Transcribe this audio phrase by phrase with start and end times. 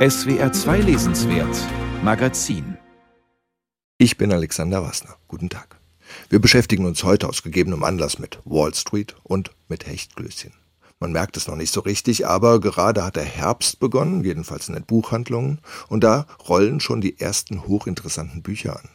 [0.00, 1.54] SWR 2 Lesenswert
[2.02, 2.78] Magazin
[3.98, 5.16] Ich bin Alexander Wassner.
[5.28, 5.78] Guten Tag.
[6.30, 10.54] Wir beschäftigen uns heute aus gegebenem Anlass mit Wall Street und mit Hechtklößchen.
[11.00, 14.74] Man merkt es noch nicht so richtig, aber gerade hat der Herbst begonnen, jedenfalls in
[14.74, 15.58] den Buchhandlungen,
[15.88, 18.88] und da rollen schon die ersten hochinteressanten Bücher an.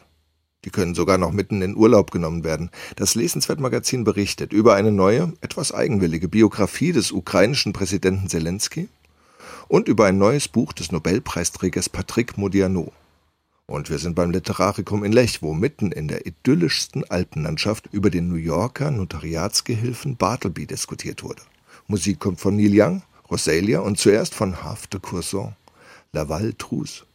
[0.64, 2.70] Die können sogar noch mitten in Urlaub genommen werden.
[2.96, 8.88] Das Lesenswert-Magazin berichtet über eine neue, etwas eigenwillige Biografie des ukrainischen Präsidenten Zelensky
[9.68, 12.92] und über ein neues Buch des Nobelpreisträgers Patrick Modiano.
[13.66, 18.28] Und wir sind beim Literarikum in Lech, wo mitten in der idyllischsten Alpenlandschaft über den
[18.28, 21.42] New Yorker Notariatsgehilfen Bartleby diskutiert wurde.
[21.88, 25.56] Musik kommt von Neil Young, Rosalia und zuerst von Half de Courson,
[26.12, 27.05] Laval Trousse.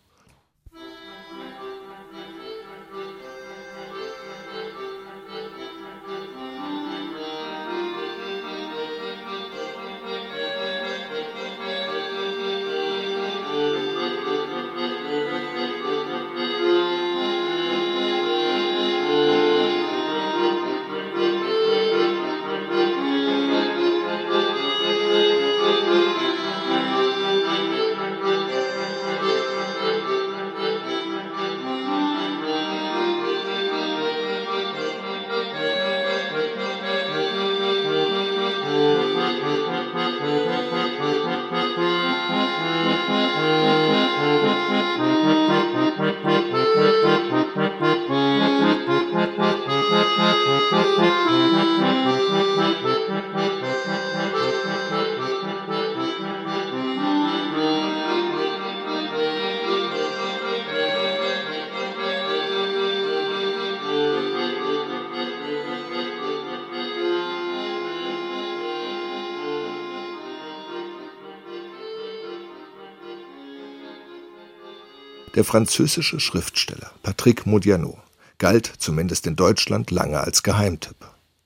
[75.36, 77.98] Der französische Schriftsteller Patrick Modiano
[78.38, 80.97] galt zumindest in Deutschland lange als Geheimtipp.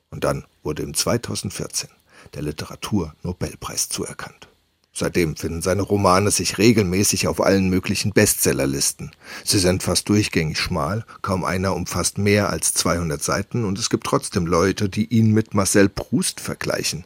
[0.09, 1.89] Und dann wurde ihm 2014
[2.33, 4.47] der Literatur-Nobelpreis zuerkannt.
[4.91, 9.11] Seitdem finden seine Romane sich regelmäßig auf allen möglichen Bestsellerlisten.
[9.43, 14.07] Sie sind fast durchgängig schmal, kaum einer umfasst mehr als 200 Seiten und es gibt
[14.07, 17.05] trotzdem Leute, die ihn mit Marcel Proust vergleichen.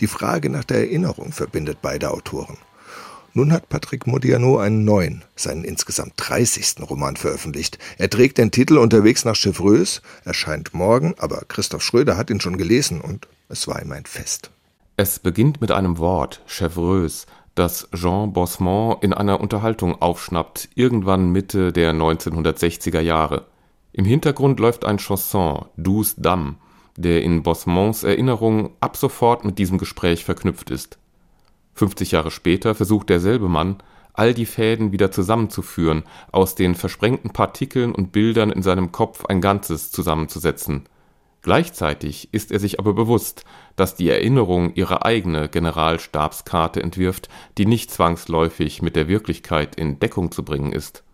[0.00, 2.56] Die Frage nach der Erinnerung verbindet beide Autoren.
[3.36, 6.76] Nun hat Patrick Modiano einen neuen, seinen insgesamt 30.
[6.88, 7.76] Roman veröffentlicht.
[7.98, 12.56] Er trägt den Titel Unterwegs nach Chevreuse, erscheint morgen, aber Christoph Schröder hat ihn schon
[12.56, 14.50] gelesen und es war ihm ein Fest.
[14.96, 21.74] Es beginnt mit einem Wort, Chevreuse, das Jean Bosmont in einer Unterhaltung aufschnappt, irgendwann Mitte
[21.74, 23.44] der 1960er Jahre.
[23.92, 26.54] Im Hintergrund läuft ein Chanson, Douce Dame,
[26.96, 30.96] der in Bosmonts Erinnerung ab sofort mit diesem Gespräch verknüpft ist.
[31.76, 33.76] 50 Jahre später versucht derselbe Mann,
[34.12, 39.40] all die Fäden wieder zusammenzuführen, aus den versprengten Partikeln und Bildern in seinem Kopf ein
[39.40, 40.88] Ganzes zusammenzusetzen.
[41.42, 43.44] Gleichzeitig ist er sich aber bewusst,
[43.76, 50.32] dass die Erinnerung ihre eigene Generalstabskarte entwirft, die nicht zwangsläufig mit der Wirklichkeit in Deckung
[50.32, 51.04] zu bringen ist.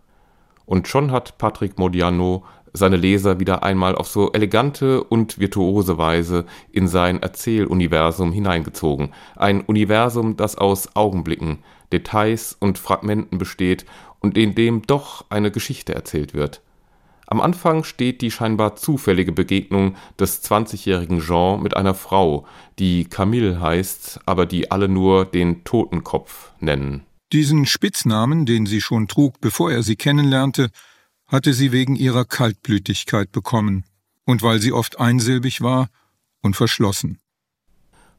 [0.65, 6.47] Und schon hat Patrick Modiano seine Leser wieder einmal auf so elegante und virtuose Weise
[6.71, 9.13] in sein Erzähluniversum hineingezogen.
[9.37, 11.59] Ein Universum, das aus Augenblicken,
[11.93, 13.85] Details und Fragmenten besteht
[14.21, 16.63] und in dem doch eine Geschichte erzählt wird.
[17.27, 22.47] Am Anfang steht die scheinbar zufällige Begegnung des 20-jährigen Jean mit einer Frau,
[22.79, 27.05] die Camille heißt, aber die alle nur den Totenkopf nennen.
[27.33, 30.69] Diesen Spitznamen, den sie schon trug, bevor er sie kennenlernte,
[31.33, 33.85] hatte sie wegen ihrer Kaltblütigkeit bekommen
[34.25, 35.89] und weil sie oft einsilbig war
[36.43, 37.19] und verschlossen.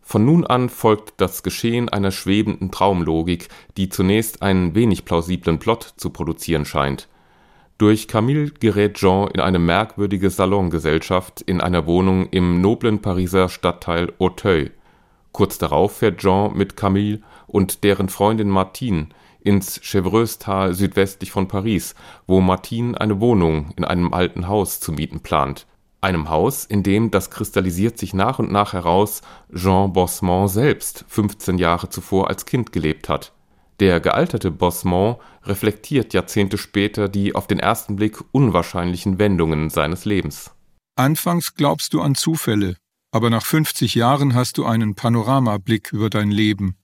[0.01, 3.47] Von nun an folgt das Geschehen einer schwebenden Traumlogik,
[3.77, 7.07] die zunächst einen wenig plausiblen Plot zu produzieren scheint.
[7.77, 14.11] Durch Camille gerät Jean in eine merkwürdige Salongesellschaft in einer Wohnung im noblen Pariser Stadtteil
[14.19, 14.71] Auteuil.
[15.31, 19.07] Kurz darauf fährt Jean mit Camille und deren Freundin Martine
[19.43, 21.95] ins Chevreuse-Tal südwestlich von Paris,
[22.27, 25.67] wo Martine eine Wohnung in einem alten Haus zu mieten plant.
[26.01, 29.21] Einem Haus, in dem, das kristallisiert sich nach und nach heraus,
[29.53, 33.31] Jean Bosmont selbst 15 Jahre zuvor als Kind gelebt hat.
[33.79, 40.51] Der gealterte Bosmont reflektiert Jahrzehnte später die auf den ersten Blick unwahrscheinlichen Wendungen seines Lebens.
[40.95, 42.75] Anfangs glaubst du an Zufälle,
[43.11, 46.75] aber nach 50 Jahren hast du einen Panoramablick über dein Leben.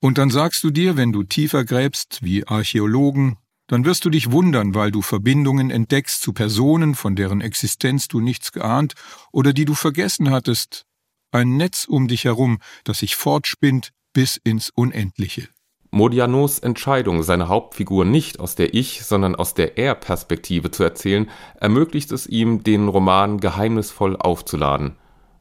[0.00, 3.36] Und dann sagst du dir, wenn du tiefer gräbst, wie Archäologen,
[3.66, 8.20] dann wirst du dich wundern, weil du Verbindungen entdeckst zu Personen, von deren Existenz du
[8.20, 8.94] nichts geahnt
[9.32, 10.84] oder die du vergessen hattest.
[11.32, 15.48] Ein Netz um dich herum, das sich fortspinnt bis ins Unendliche.
[15.90, 21.30] Modianos Entscheidung, seine Hauptfigur nicht aus der Ich-, sondern aus der Er-Perspektive zu erzählen,
[21.60, 24.96] ermöglicht es ihm, den Roman geheimnisvoll aufzuladen.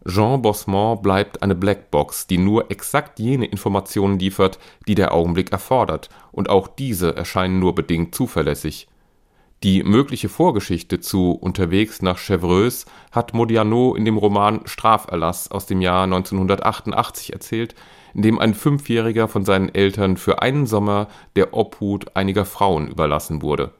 [0.05, 6.09] Jean Bosmont bleibt eine Blackbox, die nur exakt jene Informationen liefert, die der Augenblick erfordert,
[6.31, 8.87] und auch diese erscheinen nur bedingt zuverlässig.
[9.63, 15.79] Die mögliche Vorgeschichte zu Unterwegs nach Chevreuse hat Modiano in dem Roman Straferlass aus dem
[15.79, 17.75] Jahr 1988 erzählt
[18.13, 23.41] in dem ein Fünfjähriger von seinen Eltern für einen Sommer der Obhut einiger Frauen überlassen
[23.41, 23.71] wurde.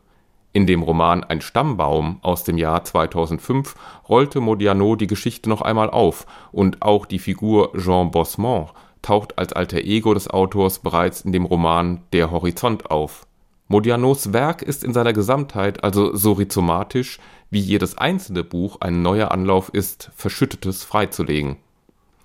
[0.56, 3.74] In dem Roman Ein Stammbaum aus dem Jahr 2005
[4.08, 8.72] rollte Modiano die Geschichte noch einmal auf und auch die Figur Jean Bosmont
[9.02, 13.26] taucht als Alter Ego des Autors bereits in dem Roman Der Horizont auf.
[13.68, 17.18] Modianos Werk ist in seiner Gesamtheit also so rhizomatisch,
[17.50, 21.58] wie jedes einzelne Buch ein neuer Anlauf ist, Verschüttetes freizulegen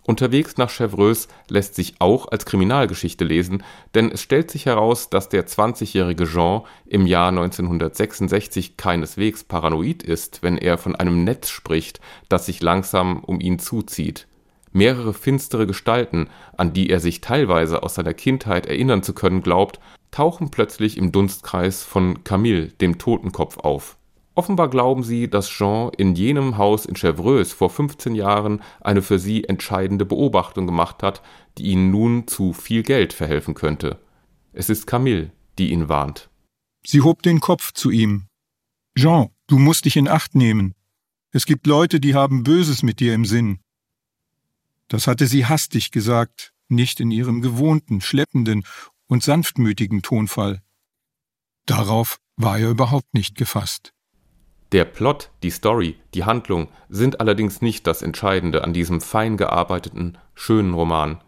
[0.09, 3.63] Unterwegs nach Chevreuse lässt sich auch als Kriminalgeschichte lesen,
[3.95, 10.43] denn es stellt sich heraus, dass der 20-jährige Jean im Jahr 1966 keineswegs paranoid ist,
[10.43, 12.01] wenn er von einem Netz spricht,
[12.31, 14.27] das sich langsam um ihn zuzieht.
[14.73, 19.79] Mehrere finstere Gestalten, an die er sich teilweise aus seiner Kindheit erinnern zu können glaubt,
[20.11, 23.98] tauchen plötzlich im Dunstkreis von Camille, dem Totenkopf, auf
[24.39, 29.19] Offenbar glauben sie, dass Jean in jenem Haus in Chevreuse vor 15 Jahren eine für
[29.19, 31.23] sie entscheidende Beobachtung gemacht hat,
[31.59, 33.99] die ihnen nun zu viel Geld verhelfen könnte.
[34.53, 36.31] Es ist Camille, die ihn warnt.
[36.87, 38.29] Sie hob den Kopf zu ihm.
[38.97, 40.77] Jean, du musst dich in Acht nehmen.
[41.33, 43.59] Es gibt Leute, die haben Böses mit dir im Sinn.
[44.87, 48.63] Das hatte sie hastig gesagt, nicht in ihrem gewohnten, schleppenden
[49.09, 50.63] und sanftmütigen Tonfall.
[51.67, 53.95] Darauf war er überhaupt nicht gefasst.
[54.73, 60.19] Der Plot, die Story, die Handlung sind allerdings nicht das Entscheidende an diesem fein gearbeiteten,
[60.35, 61.23] schönen Roman.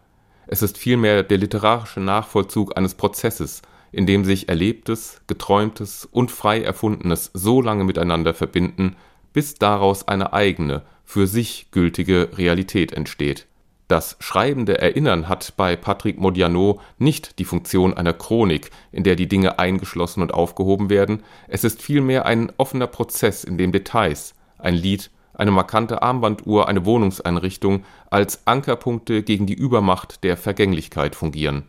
[0.45, 6.61] Es ist vielmehr der literarische Nachvollzug eines Prozesses, in dem sich Erlebtes, Geträumtes und frei
[6.61, 8.95] Erfundenes so lange miteinander verbinden,
[9.33, 13.47] bis daraus eine eigene, für sich gültige Realität entsteht
[13.91, 19.27] das schreibende Erinnern hat bei Patrick Modiano nicht die Funktion einer Chronik, in der die
[19.27, 24.75] Dinge eingeschlossen und aufgehoben werden, es ist vielmehr ein offener Prozess, in dem Details, ein
[24.75, 31.63] Lied, eine markante Armbanduhr, eine Wohnungseinrichtung als Ankerpunkte gegen die Übermacht der Vergänglichkeit fungieren.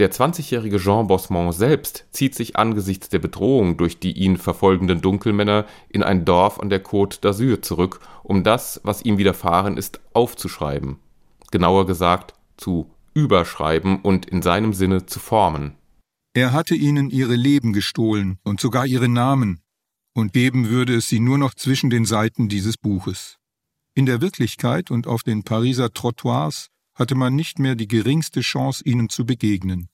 [0.00, 5.66] Der 20-jährige Jean Bosmont selbst zieht sich angesichts der Bedrohung durch die ihn verfolgenden Dunkelmänner
[5.88, 10.98] in ein Dorf an der Côte d'Azur zurück, um das, was ihm widerfahren ist, aufzuschreiben
[11.52, 15.76] genauer gesagt zu überschreiben und in seinem Sinne zu formen.
[16.34, 19.60] Er hatte ihnen ihre Leben gestohlen und sogar ihre Namen,
[20.14, 23.38] und geben würde es sie nur noch zwischen den Seiten dieses Buches.
[23.94, 28.82] In der Wirklichkeit und auf den Pariser Trottoirs hatte man nicht mehr die geringste Chance,
[28.84, 29.88] ihnen zu begegnen.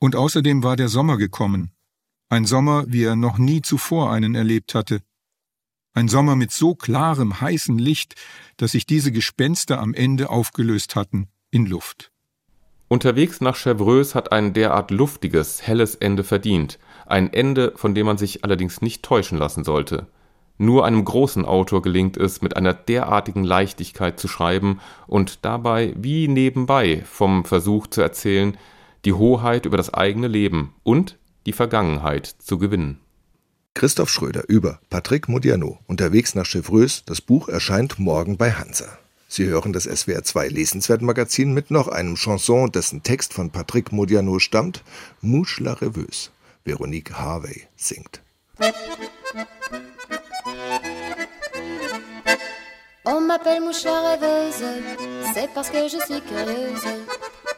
[0.00, 1.72] Und außerdem war der Sommer gekommen,
[2.28, 5.02] ein Sommer, wie er noch nie zuvor einen erlebt hatte,
[5.94, 8.14] ein Sommer mit so klarem, heißen Licht,
[8.56, 12.10] dass sich diese Gespenster am Ende aufgelöst hatten in Luft.
[12.88, 18.18] Unterwegs nach Chevreuse hat ein derart luftiges, helles Ende verdient, ein Ende, von dem man
[18.18, 20.08] sich allerdings nicht täuschen lassen sollte.
[20.58, 26.28] Nur einem großen Autor gelingt es, mit einer derartigen Leichtigkeit zu schreiben und dabei wie
[26.28, 28.56] nebenbei vom Versuch zu erzählen,
[29.04, 33.01] die Hoheit über das eigene Leben und die Vergangenheit zu gewinnen.
[33.74, 37.02] Christoph Schröder über Patrick Modiano, unterwegs nach Chevreuse.
[37.06, 38.98] Das Buch erscheint morgen bei Hansa.
[39.28, 44.38] Sie hören das SWR 2 Lesenswertmagazin mit noch einem Chanson, dessen Text von Patrick Modiano
[44.38, 44.84] stammt.
[45.22, 46.30] Mouche la Reveuse.
[46.64, 48.20] Veronique Harvey singt.
[53.04, 54.64] On m'appelle mouche la rêveuse,
[55.34, 56.84] c'est parce que je suis curieuse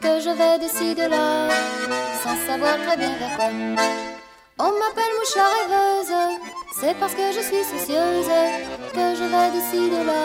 [0.01, 1.49] que je vais d'ici de là,
[2.23, 4.14] sans savoir très bien vers quoi.
[4.57, 6.15] On m'appelle mouche rêveuse,
[6.79, 8.31] c'est parce que je suis soucieuse
[8.93, 10.23] que je vais d'ici de là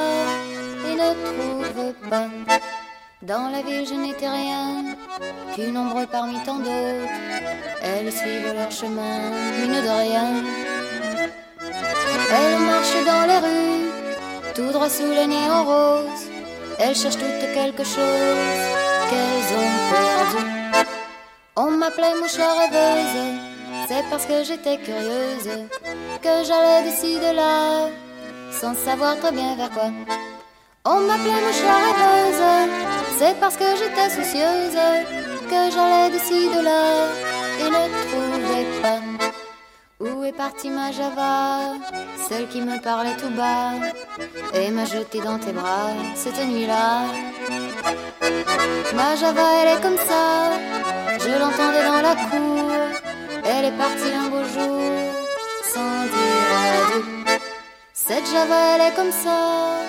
[0.87, 2.29] et ne trouve pas.
[3.23, 4.85] Dans la ville, je n'étais rien
[5.53, 7.11] qu'une ombre parmi tant d'autres.
[7.83, 9.33] Elles suivent leur chemin,
[9.65, 10.45] une de rien.
[12.33, 13.91] Elles marchent dans les rues,
[14.55, 16.31] tout droit sous les néons roses.
[16.79, 18.61] Elles cherchent toutes quelque chose
[19.11, 20.87] qu'elles ont perdu.
[21.57, 23.50] On m'appelait mouche rêveuse
[23.91, 25.51] c'est parce que j'étais curieuse
[26.23, 27.89] que j'allais d'ici de là,
[28.53, 29.91] sans savoir très bien vers quoi.
[30.85, 32.45] On m'appelait mouchoir rêveuse,
[33.19, 34.79] c'est parce que j'étais soucieuse
[35.51, 36.85] que j'allais d'ici de là
[37.61, 39.01] et ne trouvais pas.
[39.99, 41.75] Où est partie ma Java,
[42.29, 43.73] celle qui me parlait tout bas
[44.55, 47.07] et m'a jeté dans tes bras cette nuit-là?
[48.95, 50.25] Ma Java, elle est comme ça,
[51.25, 52.71] Je l'entendais dans la cour,
[53.45, 54.93] elle est partie un beau jour,
[55.73, 57.05] sans dire adieu.
[57.93, 59.81] Cette Java, elle est comme ça,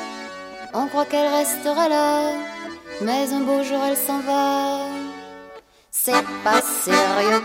[0.73, 2.33] on croit qu'elle restera là,
[3.01, 4.87] mais un beau jour elle s'en va.
[5.89, 7.41] C'est pas sérieux.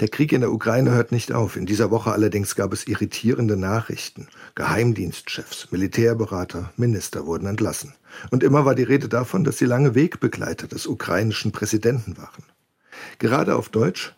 [0.00, 1.56] Der Krieg in der Ukraine hört nicht auf.
[1.56, 4.26] In dieser Woche allerdings gab es irritierende Nachrichten.
[4.56, 7.94] Geheimdienstchefs, Militärberater, Minister wurden entlassen.
[8.32, 12.44] Und immer war die Rede davon, dass sie lange Wegbegleiter des ukrainischen Präsidenten waren.
[13.18, 14.14] Gerade auf Deutsch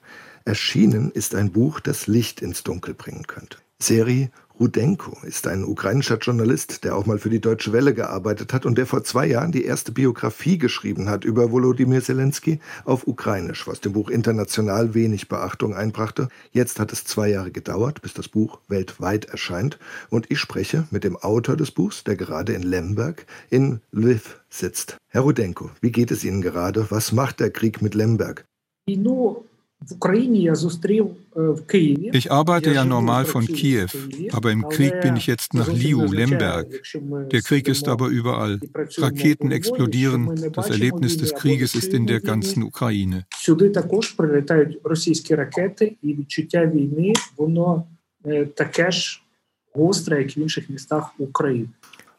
[0.47, 3.59] erschienen ist ein Buch, das Licht ins Dunkel bringen könnte.
[3.79, 8.65] Seri Rudenko ist ein ukrainischer Journalist, der auch mal für die Deutsche Welle gearbeitet hat
[8.65, 13.67] und der vor zwei Jahren die erste Biografie geschrieben hat über Volodymyr Zelensky auf Ukrainisch,
[13.67, 16.29] was dem Buch international wenig Beachtung einbrachte.
[16.53, 21.05] Jetzt hat es zwei Jahre gedauert, bis das Buch weltweit erscheint und ich spreche mit
[21.05, 24.97] dem Autor des Buchs, der gerade in Lemberg in Lviv sitzt.
[25.09, 26.87] Herr Rudenko, wie geht es Ihnen gerade?
[26.91, 28.47] Was macht der Krieg mit Lemberg?
[32.13, 33.89] Ich arbeite ja normal von Kiew,
[34.33, 36.83] aber im Krieg bin ich jetzt nach Liu, Lemberg.
[37.31, 38.59] Der Krieg ist aber überall.
[38.97, 40.51] Raketen explodieren.
[40.53, 43.27] Das Erlebnis des Krieges ist in der ganzen Ukraine.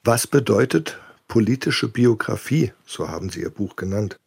[0.04, 4.18] Was bedeutet politische Biografie, so haben Sie Ihr Buch genannt?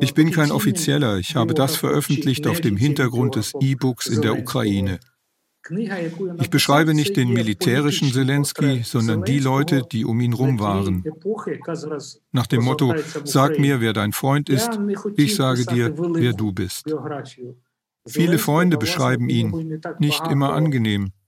[0.00, 4.38] Ich bin kein Offizieller, ich habe das veröffentlicht auf dem Hintergrund des E-Books in der
[4.38, 5.00] Ukraine.
[6.40, 11.04] Ich beschreibe nicht den militärischen Zelensky, sondern die Leute, die um ihn rum waren.
[12.32, 14.70] Nach dem Motto, sag mir, wer dein Freund ist,
[15.16, 16.92] ich sage dir, wer du bist.
[18.08, 21.12] Viele Freunde beschreiben ihn, nicht immer angenehm.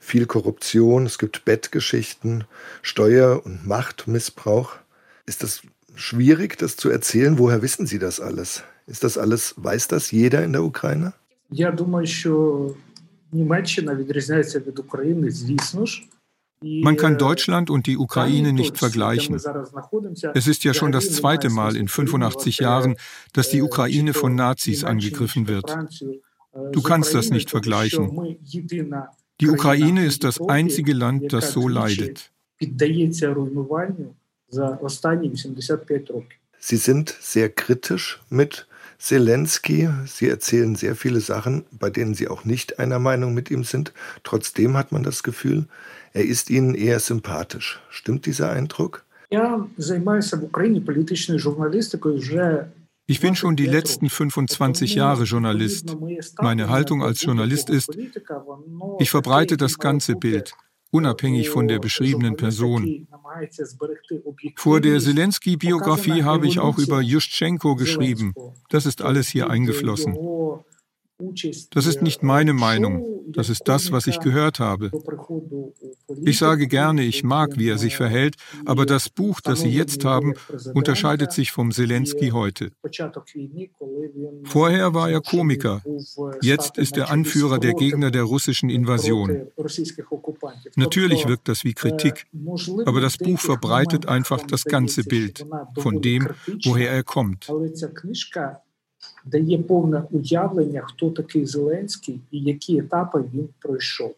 [0.00, 2.44] viel Korruption, es gibt Bettgeschichten,
[2.82, 4.76] Steuer- und Machtmissbrauch.
[5.26, 5.62] Ist das
[5.94, 7.38] schwierig, das zu erzählen?
[7.38, 8.64] Woher wissen Sie das alles?
[8.86, 11.12] Ist das alles, weiß das jeder in der Ukraine?
[11.50, 12.74] Я думаю, що
[13.32, 16.02] Німеччина відрізняється від України, звісно ж.
[16.62, 19.36] Man kann Deutschland und die Ukraine nicht vergleichen.
[20.34, 22.96] Es ist ja schon das zweite Mal in 85 Jahren,
[23.32, 25.74] dass die Ukraine von Nazis angegriffen wird.
[26.72, 28.36] Du kannst das nicht vergleichen.
[29.41, 32.31] Die Ukraine ist das einzige Land, das so leidet.
[36.57, 39.89] Sie sind sehr kritisch mit Zelensky.
[40.05, 43.93] Sie erzählen sehr viele Sachen, bei denen Sie auch nicht einer Meinung mit ihm sind.
[44.23, 45.65] Trotzdem hat man das Gefühl,
[46.13, 47.81] er ist Ihnen eher sympathisch.
[47.89, 49.03] Stimmt dieser Eindruck?
[53.07, 55.95] Ich bin schon die letzten 25 Jahre Journalist.
[56.41, 57.95] Meine Haltung als Journalist ist,
[58.99, 60.55] ich verbreite das ganze Bild,
[60.89, 63.07] unabhängig von der beschriebenen Person.
[64.55, 68.33] Vor der Zelensky-Biografie habe ich auch über Juschenko geschrieben.
[68.69, 70.17] Das ist alles hier eingeflossen.
[71.71, 74.91] Das ist nicht meine Meinung, das ist das, was ich gehört habe.
[76.23, 80.03] Ich sage gerne, ich mag, wie er sich verhält, aber das Buch, das Sie jetzt
[80.03, 80.33] haben,
[80.73, 82.71] unterscheidet sich vom Zelensky heute.
[84.43, 85.81] Vorher war er Komiker,
[86.41, 89.47] jetzt ist er Anführer der Gegner der russischen Invasion.
[90.75, 92.25] Natürlich wirkt das wie Kritik,
[92.85, 95.45] aber das Buch verbreitet einfach das ganze Bild
[95.77, 96.27] von dem,
[96.63, 97.49] woher er kommt
[99.25, 104.15] дає повне уявлення, хто такий Зеленський і які етапи він пройшов.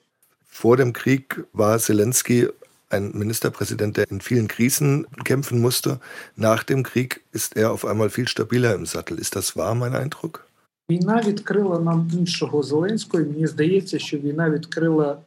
[0.64, 2.50] Vor dem Krieg war Zelensky
[2.90, 6.00] ein Ministerpräsident, der in vielen Krisen kämpfen musste.
[6.36, 9.20] Nach dem Krieg ist er auf einmal viel stabiler im Sattel.
[9.20, 10.44] Ist das wahr, mein Eindruck?
[10.90, 13.24] Війна відкрила нам іншого Зеленського.
[13.24, 15.18] Мені здається, що війна відкрила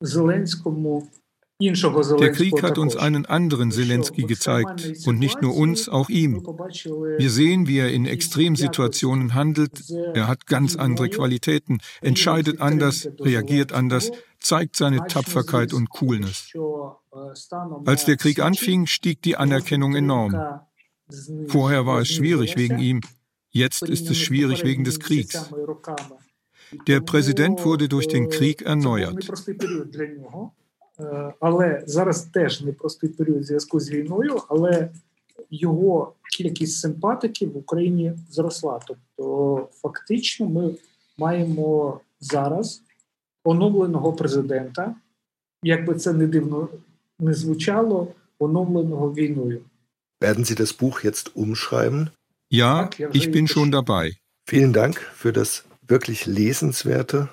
[0.00, 1.08] Зеленському
[1.62, 6.42] Der Krieg hat uns einen anderen Zelensky gezeigt und nicht nur uns, auch ihm.
[7.18, 9.82] Wir sehen, wie er in Extremsituationen handelt.
[10.14, 16.52] Er hat ganz andere Qualitäten, entscheidet anders, reagiert anders, zeigt seine Tapferkeit und Coolness.
[17.84, 20.34] Als der Krieg anfing, stieg die Anerkennung enorm.
[21.46, 23.00] Vorher war es schwierig wegen ihm,
[23.50, 25.52] jetzt ist es schwierig wegen des Kriegs.
[26.86, 29.30] Der Präsident wurde durch den Krieg erneuert.
[31.40, 34.88] Але зараз теж непростий період в зв'язку з війною, але
[35.50, 38.80] його кількість симпатиків в Україні зросла.
[38.86, 40.74] Тобто, фактично, ми
[41.18, 42.82] маємо зараз
[43.44, 44.94] оновленого президента,
[45.62, 46.68] як би це не дивно
[47.18, 49.60] не звучало, оновленого війною.
[50.20, 52.10] Werden Sie das Buch jetzt umschreiben?
[52.48, 54.04] Ja, ich bin schon dabei.
[54.52, 57.28] Vielen Dank für das wirklich lesenswerte,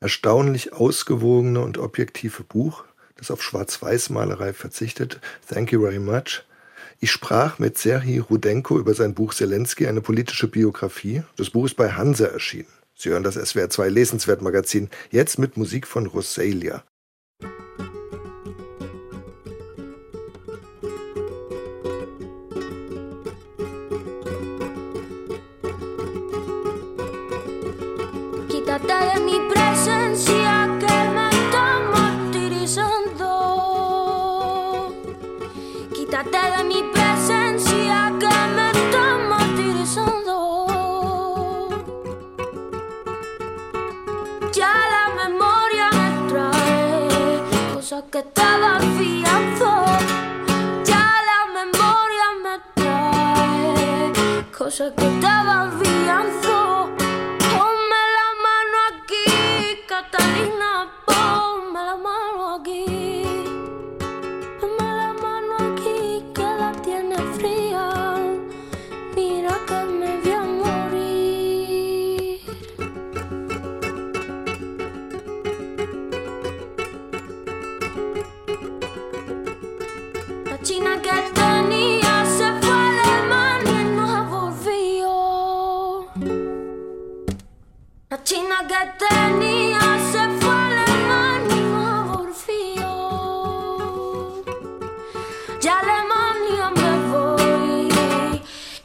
[0.00, 2.84] erstaunlich ausgewogene und objektive Buch,
[3.16, 5.20] das auf Schwarz-Weiß-Malerei verzichtet.
[5.48, 6.44] Thank you very much.
[7.00, 11.22] Ich sprach mit Serhii Rudenko über sein Buch Zelensky, eine politische Biografie.
[11.36, 12.68] Das Buch ist bei Hanse erschienen.
[12.94, 16.82] Sie hören das SWR 2 Lesenswert Magazin, jetzt mit Musik von Rosalia.
[48.10, 49.84] Que estaba fiando.
[50.84, 54.12] Ya la memoria me trae
[54.56, 56.55] cosas que estaba fiando.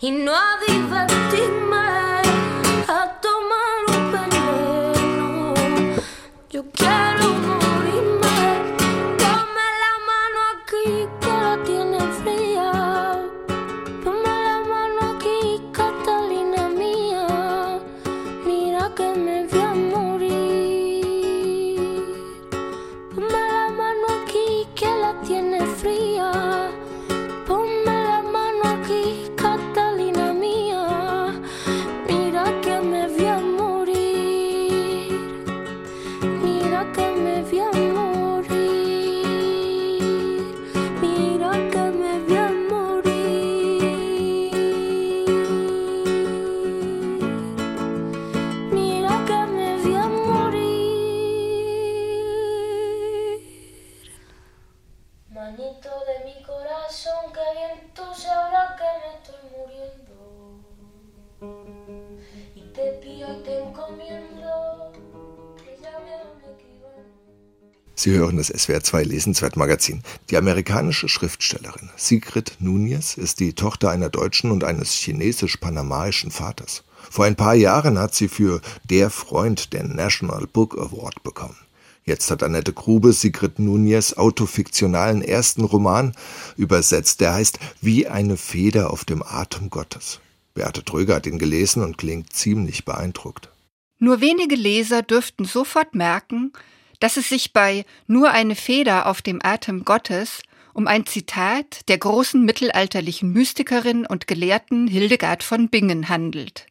[0.01, 1.20] e não e.
[68.01, 70.01] Sie hören das SWR 2 Lesenswert Magazin.
[70.31, 76.83] Die amerikanische Schriftstellerin Sigrid Nunez ist die Tochter einer deutschen und eines chinesisch-panamaischen Vaters.
[77.11, 78.59] Vor ein paar Jahren hat sie für
[78.89, 81.57] Der Freund den National Book Award bekommen.
[82.03, 86.13] Jetzt hat Annette Grube Sigrid Nunez autofiktionalen ersten Roman
[86.57, 87.21] übersetzt.
[87.21, 90.21] Der heißt Wie eine Feder auf dem Atem Gottes.
[90.55, 93.51] Beate Tröger hat ihn gelesen und klingt ziemlich beeindruckt.
[93.99, 96.51] Nur wenige Leser dürften sofort merken,
[97.01, 100.41] dass es sich bei Nur eine Feder auf dem Atem Gottes
[100.73, 106.67] um ein Zitat der großen mittelalterlichen Mystikerin und Gelehrten Hildegard von Bingen handelt.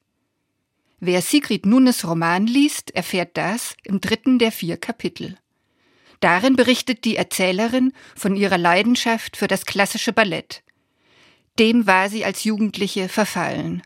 [1.01, 5.37] Wer Sigrid Nunes Roman liest, erfährt das im dritten der vier Kapitel.
[6.21, 10.63] Darin berichtet die Erzählerin von ihrer Leidenschaft für das klassische Ballett.
[11.59, 13.83] Dem war sie als Jugendliche verfallen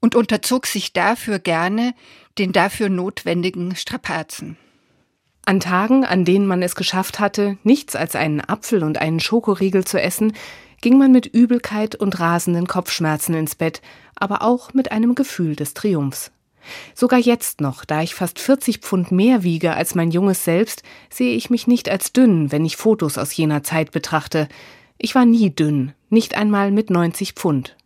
[0.00, 1.94] und unterzog sich dafür gerne
[2.38, 4.56] den dafür notwendigen Strapazen.
[5.44, 9.84] An Tagen, an denen man es geschafft hatte, nichts als einen Apfel und einen Schokoriegel
[9.84, 10.34] zu essen,
[10.80, 13.82] ging man mit Übelkeit und rasenden Kopfschmerzen ins Bett,
[14.14, 16.30] aber auch mit einem Gefühl des Triumphs.
[16.94, 21.34] Sogar jetzt noch, da ich fast 40 Pfund mehr wiege als mein junges Selbst, sehe
[21.34, 24.48] ich mich nicht als dünn, wenn ich Fotos aus jener Zeit betrachte.
[24.96, 27.76] Ich war nie dünn, nicht einmal mit 90 Pfund.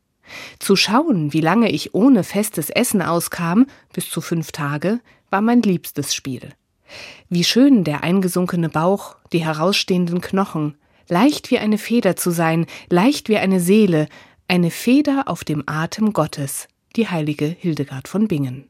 [0.59, 5.62] Zu schauen, wie lange ich ohne festes Essen auskam, bis zu fünf Tage, war mein
[5.62, 6.51] liebstes Spiel.
[7.29, 10.77] Wie schön der eingesunkene Bauch, die herausstehenden Knochen,
[11.09, 14.09] leicht wie eine Feder zu sein, leicht wie eine Seele,
[14.49, 18.68] eine Feder auf dem Atem Gottes, die heilige Hildegard von Bingen.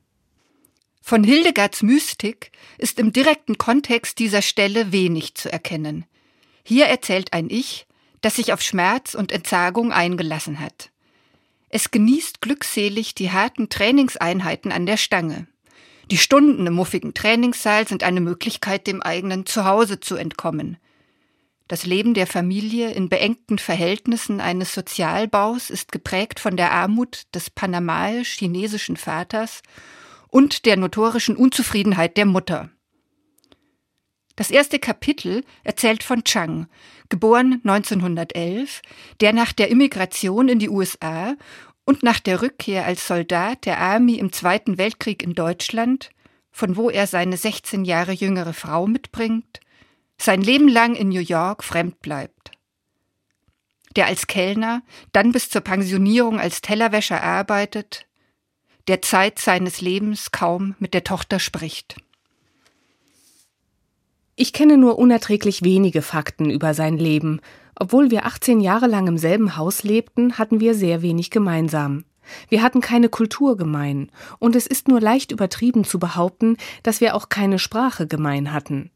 [1.02, 6.04] Von Hildegards Mystik ist im direkten Kontext dieser Stelle wenig zu erkennen.
[6.64, 7.86] Hier erzählt ein Ich,
[8.22, 10.90] das sich auf Schmerz und Entsagung eingelassen hat.
[11.68, 15.46] Es genießt glückselig die harten Trainingseinheiten an der Stange.
[16.10, 20.76] Die Stunden im muffigen Trainingssaal sind eine Möglichkeit, dem eigenen Zuhause zu entkommen.
[21.66, 27.50] Das Leben der Familie in beengten Verhältnissen eines Sozialbaus ist geprägt von der Armut des
[27.50, 29.62] panamaisch-chinesischen Vaters
[30.28, 32.70] und der notorischen Unzufriedenheit der Mutter.
[34.36, 36.68] Das erste Kapitel erzählt von Chang,
[37.08, 38.82] geboren 1911,
[39.20, 41.34] der nach der Immigration in die USA
[41.86, 46.10] und nach der Rückkehr als Soldat der Army im Zweiten Weltkrieg in Deutschland,
[46.50, 49.60] von wo er seine 16 Jahre jüngere Frau mitbringt,
[50.18, 52.50] sein Leben lang in New York fremd bleibt.
[53.94, 58.06] Der als Kellner, dann bis zur Pensionierung als Tellerwäscher arbeitet,
[58.88, 61.96] der Zeit seines Lebens kaum mit der Tochter spricht.
[64.34, 67.40] Ich kenne nur unerträglich wenige Fakten über sein Leben.
[67.78, 72.04] Obwohl wir 18 Jahre lang im selben Haus lebten, hatten wir sehr wenig gemeinsam.
[72.48, 77.14] Wir hatten keine Kultur gemein, und es ist nur leicht übertrieben zu behaupten, dass wir
[77.14, 78.90] auch keine Sprache gemein hatten.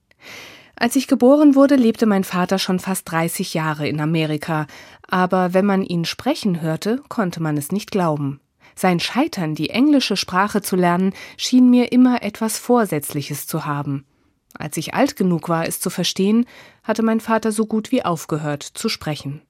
[0.76, 4.66] Als ich geboren wurde, lebte mein Vater schon fast 30 Jahre in Amerika,
[5.06, 8.40] aber wenn man ihn sprechen hörte, konnte man es nicht glauben.
[8.74, 14.06] Sein Scheitern, die englische Sprache zu lernen, schien mir immer etwas Vorsätzliches zu haben.
[14.54, 16.46] Als ich alt genug war, es zu verstehen,
[16.90, 19.42] hatte mein Vater so gut wie aufgehört zu sprechen.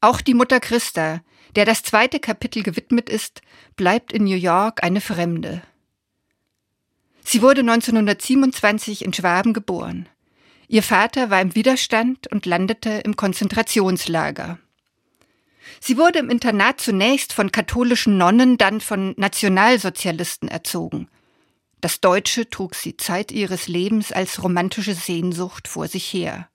[0.00, 1.20] Auch die Mutter Christa,
[1.54, 3.40] der das zweite Kapitel gewidmet ist,
[3.76, 5.62] bleibt in New York eine Fremde.
[7.22, 10.08] Sie wurde 1927 in Schwaben geboren.
[10.66, 14.58] Ihr Vater war im Widerstand und landete im Konzentrationslager.
[15.78, 21.08] Sie wurde im Internat zunächst von katholischen Nonnen, dann von Nationalsozialisten erzogen.
[21.80, 26.48] Das Deutsche trug sie Zeit ihres Lebens als romantische Sehnsucht vor sich her.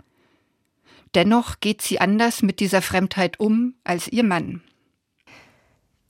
[1.16, 4.62] Dennoch geht sie anders mit dieser Fremdheit um als ihr Mann.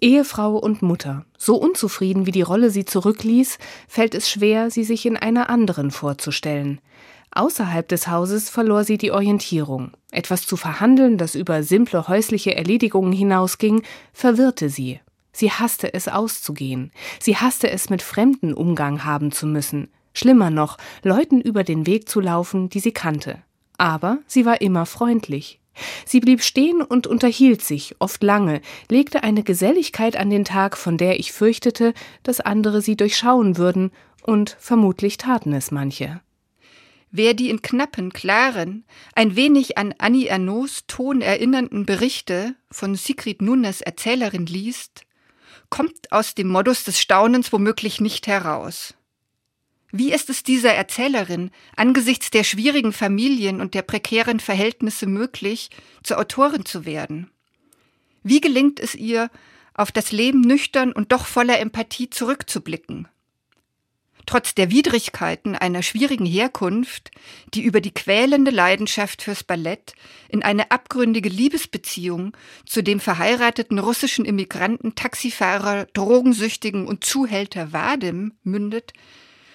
[0.02, 5.06] Ehefrau und Mutter, so unzufrieden wie die Rolle sie zurückließ, fällt es schwer, sie sich
[5.06, 6.82] in einer anderen vorzustellen.
[7.32, 9.92] Außerhalb des Hauses verlor sie die Orientierung.
[10.12, 15.00] Etwas zu verhandeln, das über simple häusliche Erledigungen hinausging, verwirrte sie.
[15.36, 16.92] Sie hasste es auszugehen.
[17.20, 19.90] Sie hasste es mit Fremden Umgang haben zu müssen.
[20.14, 23.44] Schlimmer noch, Leuten über den Weg zu laufen, die sie kannte.
[23.78, 25.60] Aber sie war immer freundlich.
[26.06, 30.98] Sie blieb stehen und unterhielt sich, oft lange, legte eine Geselligkeit an den Tag, von
[30.98, 31.94] der ich fürchtete,
[32.24, 33.92] dass andere sie durchschauen würden,
[34.24, 36.22] und vermutlich taten es manche.
[37.12, 43.42] Wer die in knappen, klaren, ein wenig an Annie Ernauds Ton erinnernden Berichte von Sigrid
[43.42, 45.05] Nunes Erzählerin liest,
[45.70, 48.94] kommt aus dem Modus des Staunens womöglich nicht heraus.
[49.92, 55.70] Wie ist es dieser Erzählerin angesichts der schwierigen Familien und der prekären Verhältnisse möglich,
[56.04, 57.32] zur Autorin zu werden?
[58.24, 59.30] Wie gelingt es ihr,
[59.74, 63.08] auf das Leben nüchtern und doch voller Empathie zurückzublicken?
[64.26, 67.12] Trotz der Widrigkeiten einer schwierigen Herkunft,
[67.54, 69.94] die über die quälende Leidenschaft fürs Ballett
[70.30, 72.36] in eine abgründige Liebesbeziehung
[72.66, 78.94] zu dem verheirateten russischen Immigranten, Taxifahrer, Drogensüchtigen und Zuhälter Vadim mündet,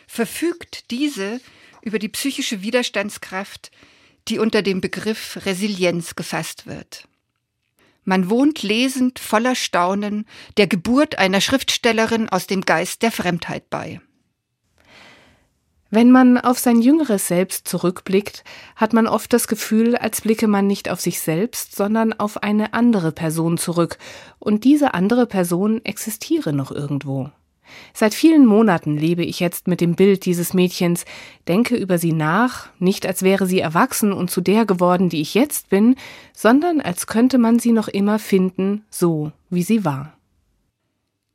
[0.06, 1.40] verfügt diese
[1.83, 3.70] über die psychische Widerstandskraft,
[4.28, 7.09] die unter dem Begriff Resilienz gefasst wird.
[8.04, 14.00] Man wohnt lesend voller Staunen der Geburt einer Schriftstellerin aus dem Geist der Fremdheit bei.
[15.92, 18.44] Wenn man auf sein jüngeres Selbst zurückblickt,
[18.76, 22.74] hat man oft das Gefühl, als blicke man nicht auf sich selbst, sondern auf eine
[22.74, 23.98] andere Person zurück,
[24.38, 27.31] und diese andere Person existiere noch irgendwo.
[27.92, 31.05] Seit vielen Monaten lebe ich jetzt mit dem Bild dieses Mädchens,
[31.48, 35.35] denke über sie nach, nicht als wäre sie erwachsen und zu der geworden, die ich
[35.35, 35.96] jetzt bin,
[36.33, 40.16] sondern als könnte man sie noch immer finden, so wie sie war.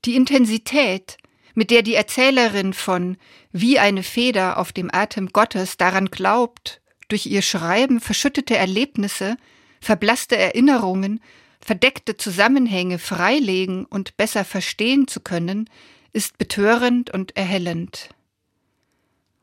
[0.06, 1.18] Die Intensität,
[1.56, 3.18] mit der die Erzählerin von
[3.52, 9.38] Wie eine Feder auf dem Atem Gottes daran glaubt, durch ihr Schreiben verschüttete Erlebnisse,
[9.80, 11.22] verblasste Erinnerungen,
[11.60, 15.70] verdeckte Zusammenhänge freilegen und besser verstehen zu können,
[16.14, 18.10] ist betörend und erhellend.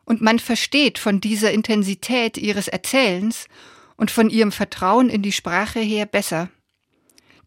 [0.05, 3.47] Und man versteht von dieser Intensität ihres Erzählens
[3.97, 6.51] und von ihrem Vertrauen in die Sprache her besser.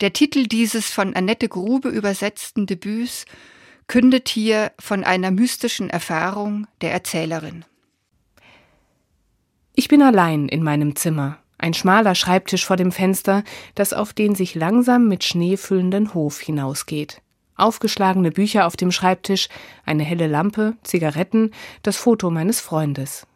[0.01, 3.25] Der Titel dieses von Annette Grube übersetzten Debüts
[3.87, 7.65] kündet hier von einer mystischen Erfahrung der Erzählerin.
[9.73, 13.43] Ich bin allein in meinem Zimmer, ein schmaler Schreibtisch vor dem Fenster,
[13.75, 17.21] das auf den sich langsam mit Schnee füllenden Hof hinausgeht.
[17.55, 19.47] Aufgeschlagene Bücher auf dem Schreibtisch,
[19.85, 21.51] eine helle Lampe, Zigaretten,
[21.83, 23.27] das Foto meines Freundes.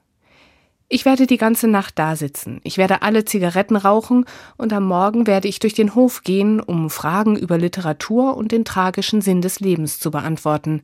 [0.91, 2.61] Ich werde die ganze Nacht da sitzen.
[2.63, 4.25] Ich werde alle Zigaretten rauchen
[4.57, 8.65] und am Morgen werde ich durch den Hof gehen, um Fragen über Literatur und den
[8.65, 10.81] tragischen Sinn des Lebens zu beantworten.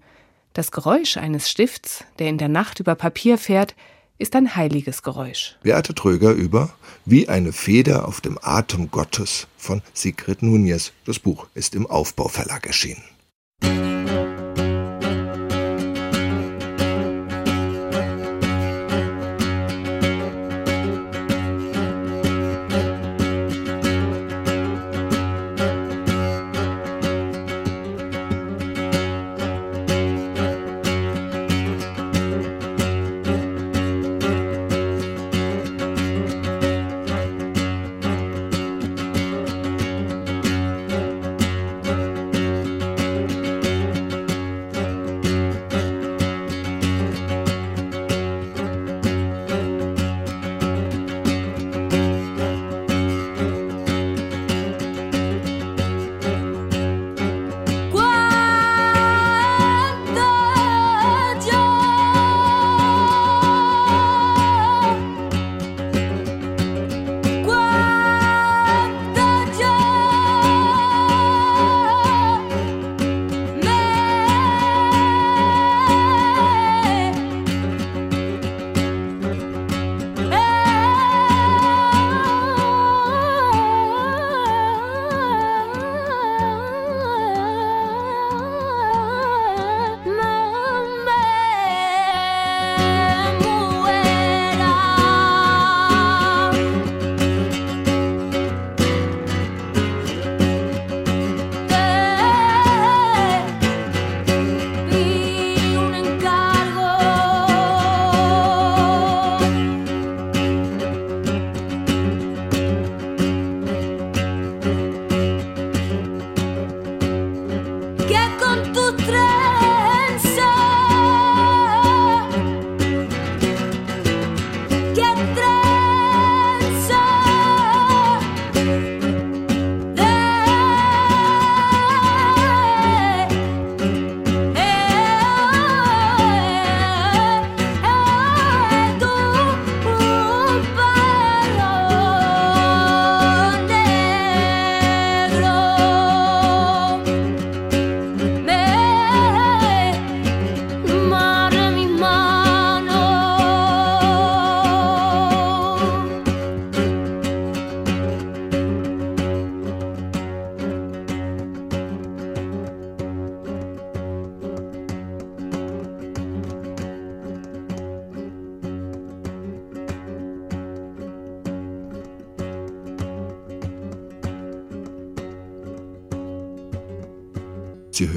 [0.53, 3.75] Das Geräusch eines Stifts, der in der Nacht über Papier fährt,
[4.19, 5.57] ist ein heiliges Geräusch.
[5.63, 6.69] Beate Tröger über
[7.05, 10.93] Wie eine Feder auf dem Atem Gottes von Sigrid Nunez.
[11.05, 13.03] Das Buch ist im Aufbauverlag erschienen.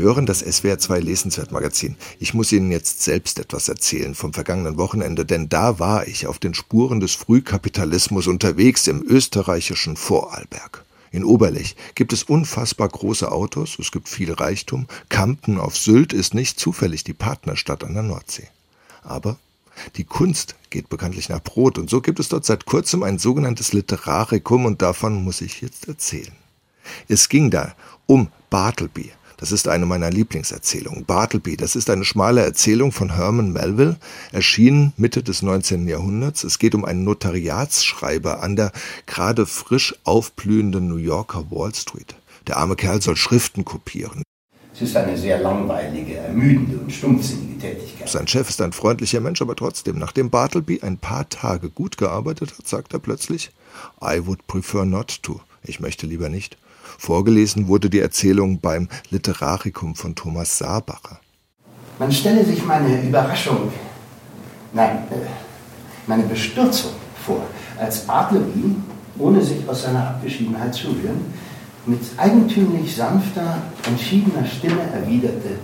[0.09, 1.95] Hören das SWR2 Lesenswert Magazin.
[2.19, 6.39] Ich muss Ihnen jetzt selbst etwas erzählen vom vergangenen Wochenende, denn da war ich auf
[6.39, 10.87] den Spuren des Frühkapitalismus unterwegs im österreichischen Vorarlberg.
[11.11, 14.87] In Oberlech gibt es unfassbar große Autos, es gibt viel Reichtum.
[15.11, 18.49] Kampen auf Sylt ist nicht zufällig die Partnerstadt an der Nordsee.
[19.03, 19.37] Aber
[19.97, 23.75] die Kunst geht bekanntlich nach Brot und so gibt es dort seit kurzem ein sogenanntes
[23.75, 26.33] Literarikum und davon muss ich jetzt erzählen.
[27.09, 27.75] Es ging da
[28.07, 31.05] um Bartleby, das ist eine meiner Lieblingserzählungen.
[31.05, 33.97] Bartleby, das ist eine schmale Erzählung von Herman Melville,
[34.33, 35.87] erschienen Mitte des 19.
[35.87, 36.43] Jahrhunderts.
[36.43, 38.73] Es geht um einen Notariatsschreiber an der
[39.07, 42.17] gerade frisch aufblühenden New Yorker Wall Street.
[42.49, 44.25] Der arme Kerl soll Schriften kopieren.
[44.75, 48.09] Es ist eine sehr langweilige, ermüdende und stumpfsinnige Tätigkeit.
[48.09, 52.59] Sein Chef ist ein freundlicher Mensch, aber trotzdem, nachdem Bartleby ein paar Tage gut gearbeitet
[52.59, 53.53] hat, sagt er plötzlich,
[54.03, 55.41] I would prefer not to.
[55.63, 56.57] Ich möchte lieber nicht.
[56.97, 61.21] Vorgelesen wurde die Erzählung beim Literarikum von Thomas Saarbacher.
[61.99, 63.73] Man stelle sich meine Überraschung,
[64.73, 65.27] nein, äh,
[66.07, 66.93] meine Bestürzung
[67.27, 67.43] vor,
[67.79, 68.77] als Bartleby,
[69.19, 71.27] ohne sich aus seiner Abgeschiedenheit zu rühren,
[71.87, 75.59] mit eigentümlich sanfter, entschiedener Stimme erwiderte,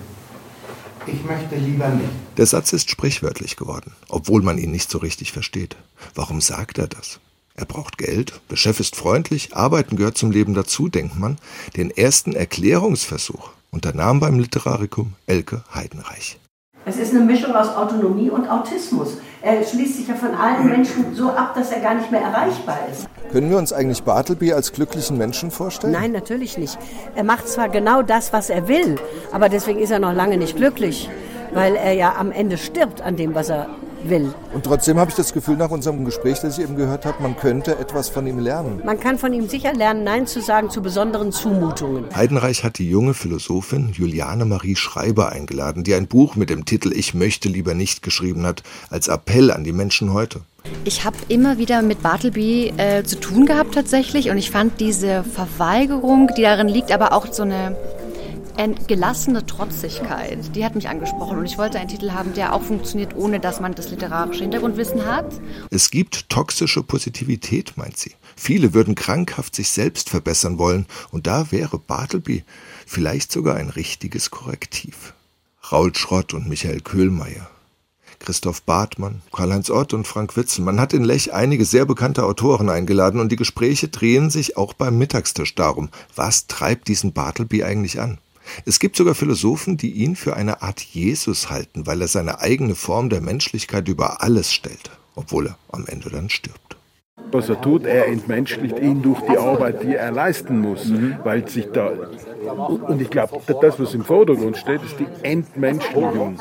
[1.06, 2.08] ich möchte lieber nicht.
[2.36, 5.76] Der Satz ist sprichwörtlich geworden, obwohl man ihn nicht so richtig versteht.
[6.14, 7.20] Warum sagt er das?
[7.56, 11.38] Er braucht Geld, der Chef ist freundlich, Arbeiten gehört zum Leben dazu, denkt man.
[11.76, 16.40] Den ersten Erklärungsversuch unternahm beim Literarikum Elke Heidenreich.
[16.84, 19.18] Es ist eine Mischung aus Autonomie und Autismus.
[19.40, 22.88] Er schließt sich ja von allen Menschen so ab, dass er gar nicht mehr erreichbar
[22.90, 23.06] ist.
[23.30, 25.92] Können wir uns eigentlich Bartleby als glücklichen Menschen vorstellen?
[25.92, 26.76] Nein, natürlich nicht.
[27.14, 28.96] Er macht zwar genau das, was er will,
[29.30, 31.08] aber deswegen ist er noch lange nicht glücklich,
[31.52, 33.68] weil er ja am Ende stirbt an dem, was er
[34.08, 34.34] will.
[34.52, 37.36] Und trotzdem habe ich das Gefühl nach unserem Gespräch, das ich eben gehört habe, man
[37.36, 38.82] könnte etwas von ihm lernen.
[38.84, 42.04] Man kann von ihm sicher lernen, Nein zu sagen zu besonderen Zumutungen.
[42.14, 46.92] Heidenreich hat die junge Philosophin Juliane Marie Schreiber eingeladen, die ein Buch mit dem Titel
[46.92, 50.40] Ich möchte lieber nicht geschrieben hat, als Appell an die Menschen heute.
[50.84, 55.22] Ich habe immer wieder mit Bartleby äh, zu tun gehabt tatsächlich und ich fand diese
[55.24, 57.76] Verweigerung, die darin liegt, aber auch so eine
[58.86, 63.14] gelassene Trotzigkeit, die hat mich angesprochen und ich wollte einen Titel haben, der auch funktioniert,
[63.16, 65.26] ohne dass man das literarische Hintergrundwissen hat.
[65.70, 68.14] Es gibt toxische Positivität, meint sie.
[68.36, 72.44] Viele würden krankhaft sich selbst verbessern wollen und da wäre Bartleby
[72.86, 75.14] vielleicht sogar ein richtiges Korrektiv.
[75.72, 77.48] Raul Schrott und Michael Köhlmeier.
[78.18, 80.64] Christoph Bartmann, Karl-Heinz Ott und Frank Witzen.
[80.64, 84.72] Man hat in Lech einige sehr bekannte Autoren eingeladen und die Gespräche drehen sich auch
[84.72, 88.18] beim Mittagstisch darum, was treibt diesen Bartleby eigentlich an?
[88.64, 92.74] Es gibt sogar Philosophen, die ihn für eine Art Jesus halten, weil er seine eigene
[92.74, 96.73] Form der Menschlichkeit über alles stellt, obwohl er am Ende dann stirbt.
[97.34, 101.16] Was er tut, er entmenschlicht ihn durch die Arbeit, die er leisten muss, mhm.
[101.24, 101.90] weil sich da
[102.88, 106.38] und ich glaube, das, was im Vordergrund steht, ist die Entmenschlichung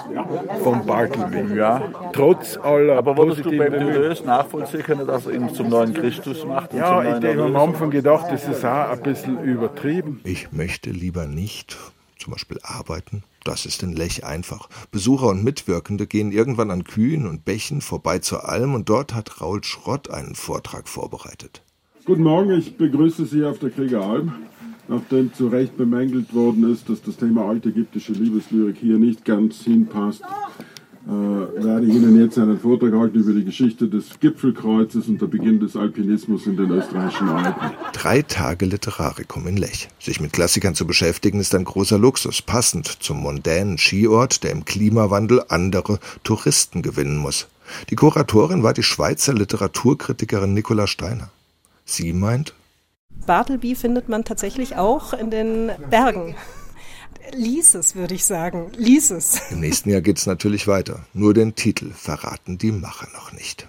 [0.62, 1.56] von Bartleby.
[1.56, 1.82] Ja.
[2.12, 6.46] Trotz aller Aber würdest du beim Deleuze nachvollziehen können, dass er ihn zum neuen Christus
[6.46, 6.74] macht?
[6.74, 10.22] Ja, ich habe am Anfang gedacht, das ist auch ein bisschen übertrieben.
[10.24, 11.78] Ich möchte lieber nicht
[12.24, 13.24] zum Beispiel arbeiten.
[13.44, 14.70] Das ist in Lech einfach.
[14.92, 19.42] Besucher und Mitwirkende gehen irgendwann an Kühen und Bächen vorbei zur Alm und dort hat
[19.42, 21.62] Raul Schrott einen Vortrag vorbereitet.
[22.06, 24.34] Guten Morgen, ich begrüße Sie auf der Kriegeralm
[24.88, 29.64] nachdem zu Recht bemängelt worden ist, dass das Thema alte ägyptische Liebeslyrik hier nicht ganz
[29.64, 30.24] hinpasst,
[31.06, 35.28] äh, werde ich Ihnen jetzt einen Vortrag halten über die Geschichte des Gipfelkreuzes und der
[35.28, 37.72] Beginn des Alpinismus in den österreichischen Alpen.
[37.92, 39.90] Drei Tage Literarikum in Lech.
[40.00, 44.64] Sich mit Klassikern zu beschäftigen ist ein großer Luxus, passend zum mondänen Skiort, der im
[44.64, 47.48] Klimawandel andere Touristen gewinnen muss.
[47.90, 51.30] Die Kuratorin war die Schweizer Literaturkritikerin Nicola Steiner.
[51.86, 52.54] Sie meint,
[53.26, 56.36] Bartleby findet man tatsächlich auch in den Bergen.
[57.32, 58.72] Lies es, würde ich sagen.
[58.76, 59.40] Lies es.
[59.52, 61.06] Im nächsten Jahr geht es natürlich weiter.
[61.14, 63.68] Nur den Titel verraten die Macher noch nicht.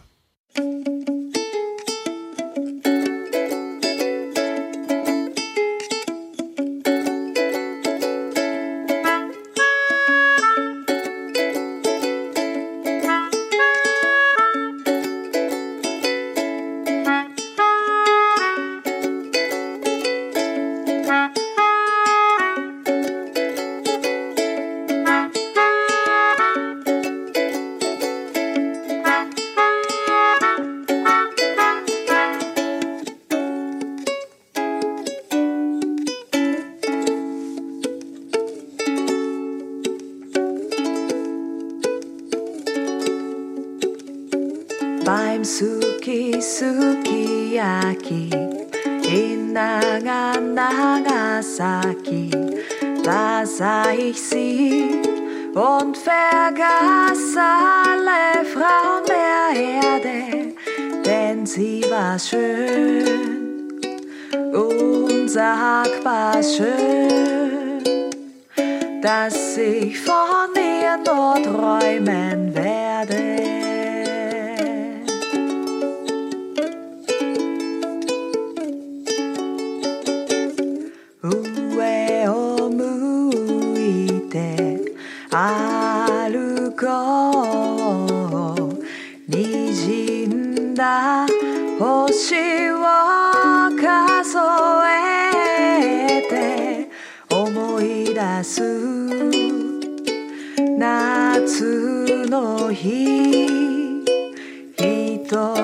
[105.24, 105.63] minutos.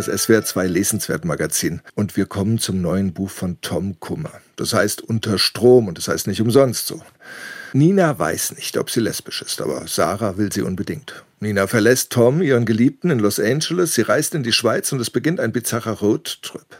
[0.00, 4.32] Das SWR 2 Lesenswert Magazin und wir kommen zum neuen Buch von Tom Kummer.
[4.56, 7.02] Das heißt Unter Strom und das heißt nicht umsonst so.
[7.74, 11.22] Nina weiß nicht, ob sie lesbisch ist, aber Sarah will sie unbedingt.
[11.40, 15.10] Nina verlässt Tom, ihren Geliebten, in Los Angeles, sie reist in die Schweiz und es
[15.10, 16.78] beginnt ein bizarrer Roadtrip.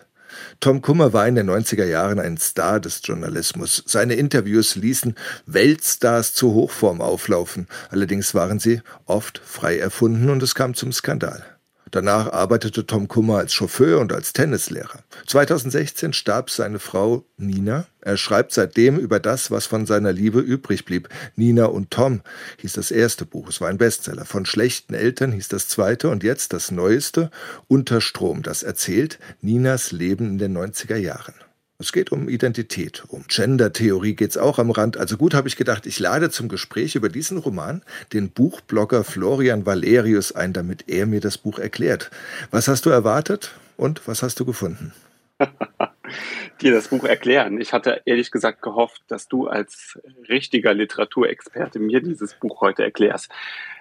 [0.60, 3.82] Tom Kummer war in den 90er Jahren ein Star des Journalismus.
[3.86, 5.14] Seine Interviews ließen
[5.44, 7.66] Weltstars zur Hochform auflaufen.
[7.90, 11.44] Allerdings waren sie oft frei erfunden und es kam zum Skandal.
[11.91, 15.01] Danach arbeitete Tom Kummer als Chauffeur und als Tennislehrer.
[15.26, 17.86] 2016 starb seine Frau Nina.
[18.01, 21.09] Er schreibt seitdem über das, was von seiner Liebe übrig blieb.
[21.34, 22.20] Nina und Tom
[22.59, 23.49] hieß das erste Buch.
[23.49, 24.24] Es war ein Bestseller.
[24.24, 27.30] Von schlechten Eltern hieß das zweite und jetzt das neueste,
[27.66, 28.43] Unterstrom.
[28.43, 31.34] Das erzählt Ninas Leben in den 90er Jahren.
[31.80, 34.98] Es geht um Identität, um Gender-Theorie geht es auch am Rand.
[34.98, 37.80] Also gut habe ich gedacht, ich lade zum Gespräch über diesen Roman
[38.12, 42.10] den Buchblogger Florian Valerius ein, damit er mir das Buch erklärt.
[42.50, 44.92] Was hast du erwartet und was hast du gefunden?
[46.60, 47.58] Dir das Buch erklären.
[47.58, 53.30] Ich hatte ehrlich gesagt gehofft, dass du als richtiger Literaturexperte mir dieses Buch heute erklärst.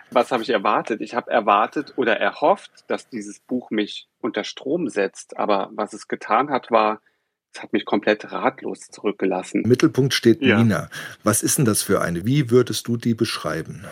[0.09, 1.01] Was habe ich erwartet?
[1.01, 5.37] Ich habe erwartet oder erhofft, dass dieses Buch mich unter Strom setzt.
[5.37, 7.01] Aber was es getan hat, war,
[7.53, 9.63] das hat mich komplett ratlos zurückgelassen.
[9.63, 10.61] Im Mittelpunkt steht ja.
[10.61, 10.89] Nina.
[11.23, 12.25] Was ist denn das für eine?
[12.25, 13.85] Wie würdest du die beschreiben?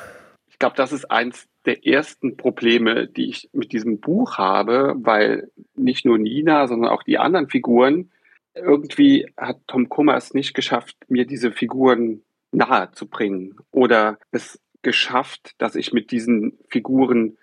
[0.49, 5.51] Ich glaube, das ist eins der ersten Probleme, die ich mit diesem Buch habe, weil
[5.75, 8.11] nicht nur Nina, sondern auch die anderen Figuren,
[8.55, 14.59] irgendwie hat Tom Kummer es nicht geschafft, mir diese Figuren nahe zu bringen oder es
[14.81, 17.37] geschafft, dass ich mit diesen Figuren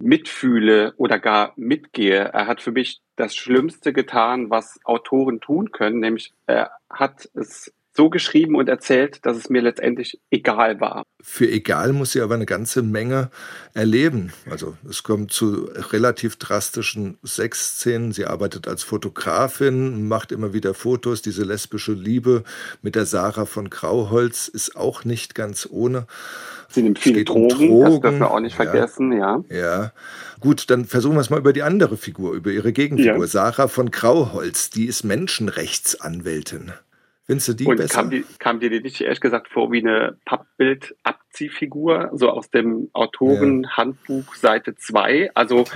[0.00, 2.18] mitfühle oder gar mitgehe.
[2.18, 7.72] Er hat für mich das Schlimmste getan, was Autoren tun können, nämlich er hat es
[7.98, 11.02] so geschrieben und erzählt, dass es mir letztendlich egal war.
[11.20, 13.28] Für egal muss sie aber eine ganze Menge
[13.74, 14.32] erleben.
[14.48, 18.12] Also es kommt zu relativ drastischen Sexszenen.
[18.12, 21.22] Sie arbeitet als Fotografin, macht immer wieder Fotos.
[21.22, 22.44] Diese lesbische Liebe
[22.82, 26.06] mit der Sarah von Grauholz ist auch nicht ganz ohne.
[26.68, 29.42] Sie nimmt viele Drogen, um Drogen, das dürfen wir auch nicht vergessen, ja.
[29.50, 29.92] Ja.
[30.38, 33.24] Gut, dann versuchen wir es mal über die andere Figur, über ihre Gegenfigur.
[33.24, 33.26] Ja.
[33.26, 36.74] Sarah von Grauholz, die ist Menschenrechtsanwältin.
[37.28, 37.94] Findest du die und besser?
[37.94, 44.34] Kam, die, kam dir nicht ehrlich gesagt vor wie eine Pappbild-Abziehfigur, so aus dem Autorenhandbuch
[44.34, 44.40] ja.
[44.40, 45.32] Seite 2?
[45.34, 45.66] Also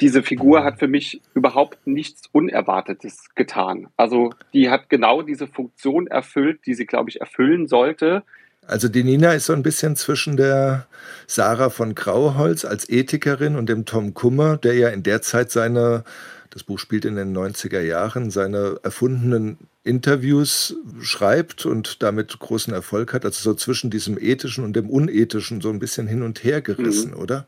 [0.00, 3.88] diese Figur hat für mich überhaupt nichts Unerwartetes getan.
[3.98, 8.22] Also die hat genau diese Funktion erfüllt, die sie, glaube ich, erfüllen sollte.
[8.66, 10.86] Also die Nina ist so ein bisschen zwischen der
[11.26, 16.04] Sarah von Grauholz als Ethikerin und dem Tom Kummer, der ja in der Zeit seine,
[16.52, 23.14] das Buch spielt in den 90er Jahren, seine erfundenen Interviews schreibt und damit großen Erfolg
[23.14, 23.24] hat.
[23.24, 27.12] Also so zwischen diesem ethischen und dem unethischen so ein bisschen hin und her gerissen,
[27.12, 27.16] mhm.
[27.20, 27.46] oder?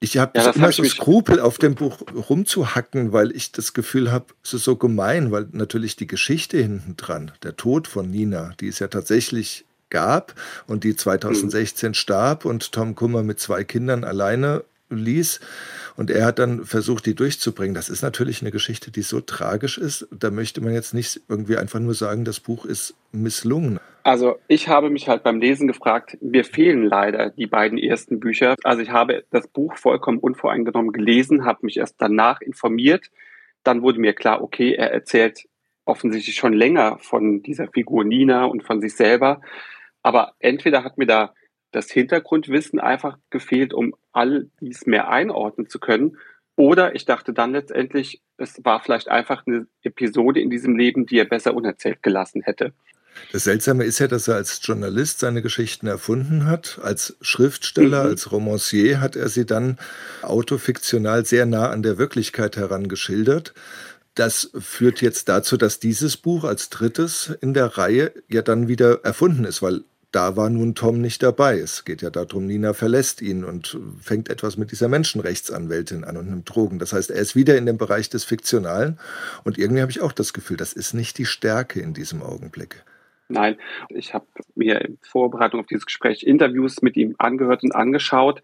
[0.00, 4.10] Ich habe ja, immer hab so Skrupel, auf dem Buch rumzuhacken, weil ich das Gefühl
[4.10, 8.54] habe, es ist so gemein, weil natürlich die Geschichte hinten dran, der Tod von Nina,
[8.60, 10.34] die ist ja tatsächlich gab
[10.66, 15.40] und die 2016 starb und Tom Kummer mit zwei Kindern alleine ließ.
[15.96, 17.74] Und er hat dann versucht, die durchzubringen.
[17.74, 20.08] Das ist natürlich eine Geschichte, die so tragisch ist.
[20.10, 23.80] Da möchte man jetzt nicht irgendwie einfach nur sagen, das Buch ist misslungen.
[24.02, 28.54] Also ich habe mich halt beim Lesen gefragt, mir fehlen leider die beiden ersten Bücher.
[28.64, 33.10] Also ich habe das Buch vollkommen unvoreingenommen gelesen, habe mich erst danach informiert.
[33.62, 35.46] Dann wurde mir klar, okay, er erzählt
[35.84, 39.42] offensichtlich schon länger von dieser Figur Nina und von sich selber.
[40.02, 41.34] Aber entweder hat mir da
[41.72, 46.16] das Hintergrundwissen einfach gefehlt, um all dies mehr einordnen zu können.
[46.56, 51.18] Oder ich dachte dann letztendlich, es war vielleicht einfach eine Episode in diesem Leben, die
[51.18, 52.72] er besser unerzählt gelassen hätte.
[53.32, 56.78] Das Seltsame ist ja, dass er als Journalist seine Geschichten erfunden hat.
[56.82, 58.10] Als Schriftsteller, mhm.
[58.10, 59.78] als Romancier hat er sie dann
[60.22, 63.54] autofiktional sehr nah an der Wirklichkeit herangeschildert.
[64.14, 69.04] Das führt jetzt dazu, dass dieses Buch als drittes in der Reihe ja dann wieder
[69.04, 71.58] erfunden ist, weil da war nun Tom nicht dabei.
[71.58, 76.28] Es geht ja darum, Nina verlässt ihn und fängt etwas mit dieser Menschenrechtsanwältin an und
[76.28, 76.78] nimmt Drogen.
[76.78, 78.98] Das heißt, er ist wieder in dem Bereich des Fiktionalen.
[79.44, 82.84] Und irgendwie habe ich auch das Gefühl, das ist nicht die Stärke in diesem Augenblick.
[83.28, 83.56] Nein,
[83.90, 88.42] ich habe mir in Vorbereitung auf dieses Gespräch Interviews mit ihm angehört und angeschaut.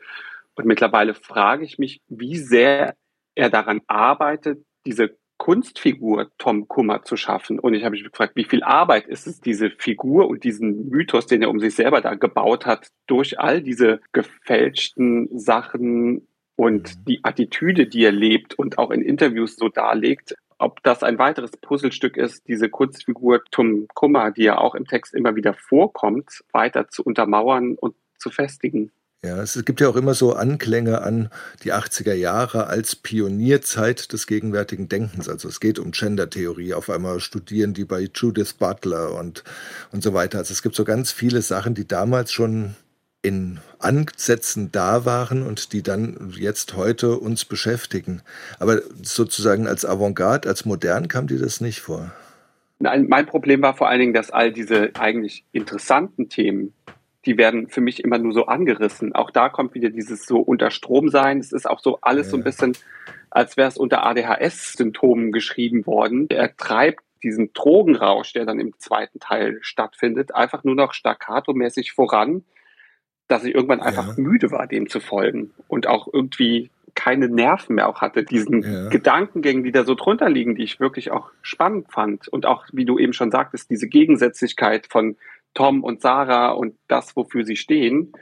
[0.55, 2.95] Und mittlerweile frage ich mich, wie sehr
[3.35, 7.59] er daran arbeitet, diese Kunstfigur Tom Kummer zu schaffen.
[7.59, 11.26] Und ich habe mich gefragt, wie viel Arbeit ist es, diese Figur und diesen Mythos,
[11.26, 16.26] den er um sich selber da gebaut hat, durch all diese gefälschten Sachen
[16.57, 17.05] und mhm.
[17.07, 21.51] die Attitüde, die er lebt und auch in Interviews so darlegt, ob das ein weiteres
[21.51, 26.89] Puzzlestück ist, diese Kunstfigur Tom Kummer, die ja auch im Text immer wieder vorkommt, weiter
[26.89, 28.91] zu untermauern und zu festigen.
[29.27, 31.31] Ja, es gibt ja auch immer so Anklänge an
[31.64, 35.29] die 80er Jahre als Pionierzeit des gegenwärtigen Denkens.
[35.29, 36.74] Also es geht um Gender-Theorie.
[36.74, 39.45] Auf einmal studieren die bei Judith Butler und,
[39.93, 40.39] und so weiter.
[40.39, 42.77] Also es gibt so ganz viele Sachen, die damals schon
[43.22, 48.22] in Ansätzen da waren und die dann jetzt heute uns beschäftigen.
[48.61, 52.12] Aber sozusagen als Avantgarde, als modern kam dir das nicht vor?
[52.79, 56.72] Nein, mein Problem war vor allen Dingen, dass all diese eigentlich interessanten Themen,
[57.27, 59.14] die werden für mich immer nur so angerissen.
[59.14, 61.39] Auch da kommt wieder dieses so unter Strom sein.
[61.39, 62.31] Es ist auch so alles ja.
[62.31, 62.77] so ein bisschen,
[63.31, 66.27] als wäre es unter ADHS-Symptomen geschrieben worden.
[66.31, 72.45] Er treibt diesen Drogenrausch, der dann im zweiten Teil stattfindet, einfach nur noch staccato-mäßig voran
[73.29, 74.22] dass ich irgendwann einfach ja.
[74.22, 78.89] müde war, dem zu folgen und auch irgendwie keine Nerven mehr auch hatte, diesen ja.
[78.89, 82.27] Gedankengängen, die da so drunter liegen, die ich wirklich auch spannend fand.
[82.29, 85.16] Und auch, wie du eben schon sagtest, diese Gegensätzlichkeit von
[85.57, 88.12] Tom und Sarah und das, wofür sie stehen,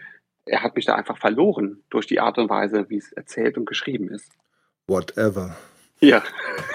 [0.46, 3.66] er hat mich da einfach verloren durch die Art und Weise, wie es erzählt und
[3.66, 4.30] geschrieben ist.
[4.86, 5.56] Whatever.
[6.00, 6.22] Ja.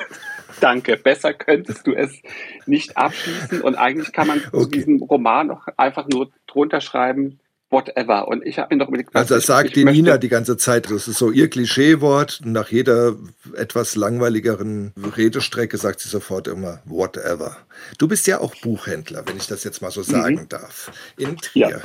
[0.60, 0.98] Danke.
[0.98, 2.22] Besser könntest du es
[2.66, 3.62] nicht abschließen.
[3.62, 4.70] Und eigentlich kann man okay.
[4.72, 7.40] diesem Roman noch einfach nur drunter schreiben,
[7.70, 8.28] whatever.
[8.28, 10.90] Und ich habe mir noch überlegt, Also das sagt die Nina die ganze Zeit.
[10.90, 12.42] Das ist so ihr Klischeewort.
[12.44, 13.16] Nach jeder
[13.56, 17.58] etwas langweiligeren Redestrecke sagt sie sofort immer whatever.
[17.98, 20.50] Du bist ja auch Buchhändler, wenn ich das jetzt mal so sagen mhm.
[20.50, 20.92] darf.
[21.18, 21.70] In Trier.
[21.70, 21.82] Ja.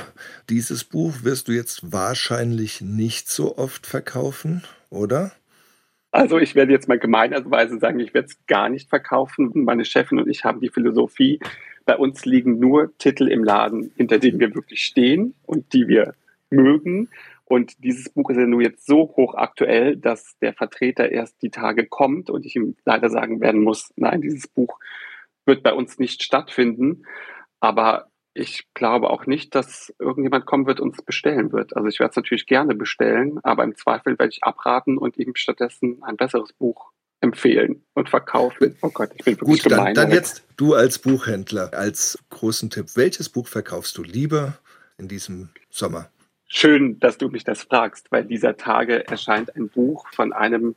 [0.49, 5.31] Dieses Buch wirst du jetzt wahrscheinlich nicht so oft verkaufen, oder?
[6.15, 9.51] Also ich werde jetzt mal gemeinerweise sagen, ich werde es gar nicht verkaufen.
[9.53, 11.41] Meine Chefin und ich haben die Philosophie,
[11.85, 16.15] bei uns liegen nur Titel im Laden, hinter denen wir wirklich stehen und die wir
[16.49, 17.09] mögen.
[17.45, 21.85] Und dieses Buch ist ja nur jetzt so hochaktuell, dass der Vertreter erst die Tage
[21.85, 24.79] kommt und ich ihm leider sagen werden muss, nein, dieses Buch
[25.45, 27.03] wird bei uns nicht stattfinden.
[27.59, 31.75] Aber ich glaube auch nicht, dass irgendjemand kommen wird und es bestellen wird.
[31.75, 35.35] Also ich werde es natürlich gerne bestellen, aber im Zweifel werde ich abraten und ihm
[35.35, 36.91] stattdessen ein besseres Buch
[37.25, 38.77] empfehlen und verkaufen.
[38.81, 39.93] Oh Gott, ich bin wirklich Gut, gemein.
[39.93, 42.87] Dann, dann jetzt du als Buchhändler, als großen Tipp.
[42.95, 44.57] Welches Buch verkaufst du lieber
[44.97, 46.09] in diesem Sommer?
[46.47, 50.75] Schön, dass du mich das fragst, weil dieser Tage erscheint ein Buch von einem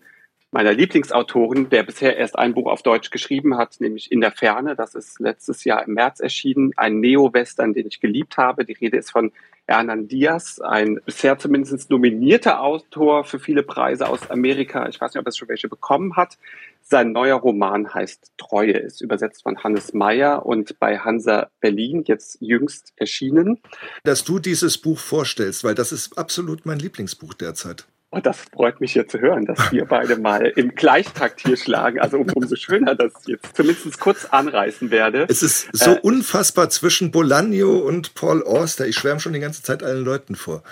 [0.50, 4.76] meiner Lieblingsautoren, der bisher erst ein Buch auf Deutsch geschrieben hat, nämlich In der Ferne.
[4.76, 6.72] Das ist letztes Jahr im März erschienen.
[6.76, 8.64] Ein Neo-Western, den ich geliebt habe.
[8.64, 9.30] Die Rede ist von
[9.68, 14.88] Hernan Diaz, ein bisher zumindest nominierter Autor für viele Preise aus Amerika.
[14.88, 16.38] Ich weiß nicht, ob er schon welche bekommen hat.
[16.80, 22.38] Sein neuer Roman heißt Treue, ist übersetzt von Hannes Meyer und bei Hansa Berlin jetzt
[22.40, 23.60] jüngst erschienen.
[24.04, 27.86] Dass du dieses Buch vorstellst, weil das ist absolut mein Lieblingsbuch derzeit.
[28.10, 32.00] Und das freut mich hier zu hören, dass wir beide mal im Gleichtakt hier schlagen.
[32.00, 35.26] Also um, umso schöner, dass ich jetzt zumindest kurz anreißen werde.
[35.28, 38.86] Es ist so äh, unfassbar zwischen Bolaño und Paul Auster.
[38.86, 40.62] Ich schwärme schon die ganze Zeit allen Leuten vor.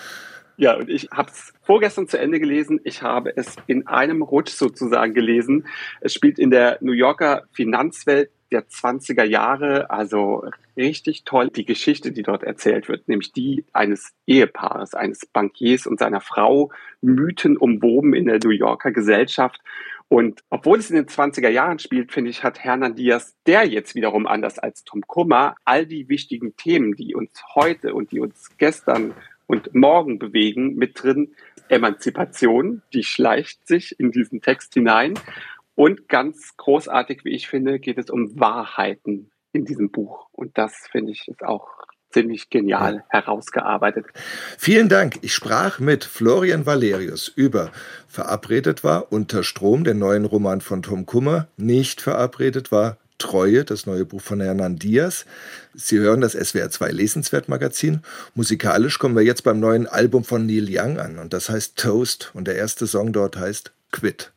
[0.56, 2.80] Ja, und ich habe es vorgestern zu Ende gelesen.
[2.84, 5.66] Ich habe es in einem Rutsch sozusagen gelesen.
[6.00, 10.44] Es spielt in der New Yorker Finanzwelt der 20er Jahre, also
[10.76, 15.98] richtig toll die Geschichte, die dort erzählt wird, nämlich die eines Ehepaares, eines Bankiers und
[15.98, 16.70] seiner Frau,
[17.00, 19.60] Mythen umwoben in der New Yorker Gesellschaft.
[20.08, 23.94] Und obwohl es in den 20er Jahren spielt, finde ich, hat Hernan Diaz, der jetzt
[23.96, 28.56] wiederum anders als Tom Kummer, all die wichtigen Themen, die uns heute und die uns
[28.56, 29.14] gestern
[29.48, 31.34] und morgen bewegen, mit drin.
[31.68, 35.14] Emanzipation, die schleicht sich in diesen Text hinein.
[35.76, 40.28] Und ganz großartig, wie ich finde, geht es um Wahrheiten in diesem Buch.
[40.32, 41.68] Und das finde ich ist auch
[42.10, 44.06] ziemlich genial herausgearbeitet.
[44.58, 45.18] Vielen Dank.
[45.20, 47.70] Ich sprach mit Florian Valerius über
[48.08, 51.48] Verabredet war Unter Strom, den neuen Roman von Tom Kummer.
[51.58, 55.26] Nicht verabredet war Treue, das neue Buch von Hernan Diaz.
[55.74, 58.00] Sie hören das SWR 2 Lesenswert Magazin.
[58.34, 62.30] Musikalisch kommen wir jetzt beim neuen Album von Neil Young an und das heißt Toast
[62.32, 64.32] und der erste Song dort heißt Quit.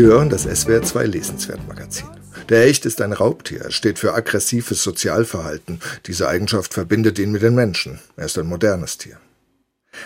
[0.00, 2.08] Sie hören das SWR 2 Lesenswert Magazin.
[2.48, 3.60] Der Hecht ist ein Raubtier.
[3.64, 5.78] Er steht für aggressives Sozialverhalten.
[6.06, 8.00] Diese Eigenschaft verbindet ihn mit den Menschen.
[8.16, 9.18] Er ist ein modernes Tier.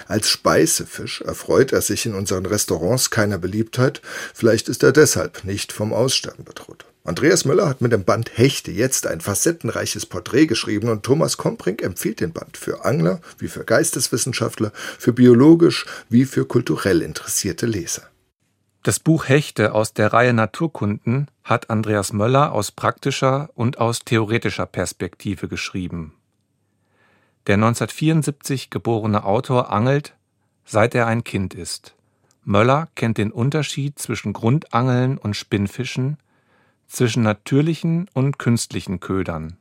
[0.09, 4.03] Als Speisefisch erfreut er sich in unseren Restaurants keiner Beliebtheit.
[4.34, 6.86] Vielleicht ist er deshalb nicht vom Aussterben bedroht.
[7.05, 11.82] Andreas Möller hat mit dem Band Hechte jetzt ein facettenreiches Porträt geschrieben und Thomas Komprink
[11.82, 18.03] empfiehlt den Band für Angler wie für Geisteswissenschaftler, für biologisch wie für kulturell interessierte Leser.
[18.85, 24.66] Das Buch Hechte aus der Reihe Naturkunden hat Andreas Möller aus praktischer und aus theoretischer
[24.66, 26.12] Perspektive geschrieben.
[27.47, 30.14] Der 1974 geborene Autor angelt,
[30.66, 31.95] seit er ein Kind ist.
[32.45, 36.18] Möller kennt den Unterschied zwischen Grundangeln und Spinnfischen,
[36.87, 39.57] zwischen natürlichen und künstlichen Ködern.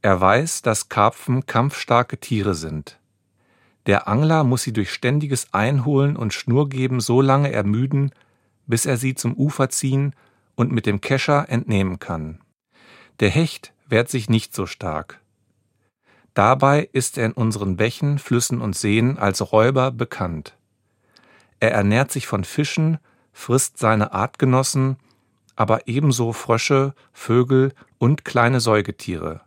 [0.00, 2.98] Er weiß, dass Karpfen kampfstarke Tiere sind.
[3.86, 8.12] Der Angler muss sie durch ständiges Einholen und Schnurgeben so lange ermüden,
[8.66, 10.14] bis er sie zum Ufer ziehen
[10.54, 12.40] und mit dem Kescher entnehmen kann.
[13.20, 15.20] Der Hecht wehrt sich nicht so stark.
[16.34, 20.56] Dabei ist er in unseren Bächen, Flüssen und Seen als Räuber bekannt.
[21.60, 22.98] Er ernährt sich von Fischen,
[23.32, 24.96] frisst seine Artgenossen,
[25.56, 29.42] aber ebenso Frösche, Vögel und kleine Säugetiere.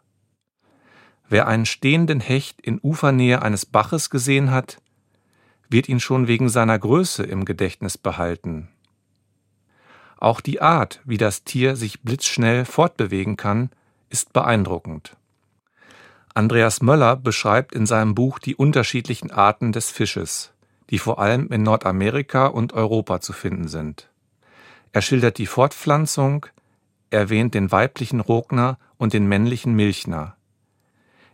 [1.27, 4.77] Wer einen stehenden Hecht in Ufernähe eines Baches gesehen hat,
[5.69, 8.69] wird ihn schon wegen seiner Größe im Gedächtnis behalten.
[10.17, 13.69] Auch die Art, wie das Tier sich blitzschnell fortbewegen kann,
[14.09, 15.17] ist beeindruckend.
[16.33, 20.53] Andreas Möller beschreibt in seinem Buch die unterschiedlichen Arten des Fisches,
[20.89, 24.09] die vor allem in Nordamerika und Europa zu finden sind.
[24.91, 26.45] Er schildert die Fortpflanzung,
[27.09, 30.35] erwähnt den weiblichen Rogner und den männlichen Milchner.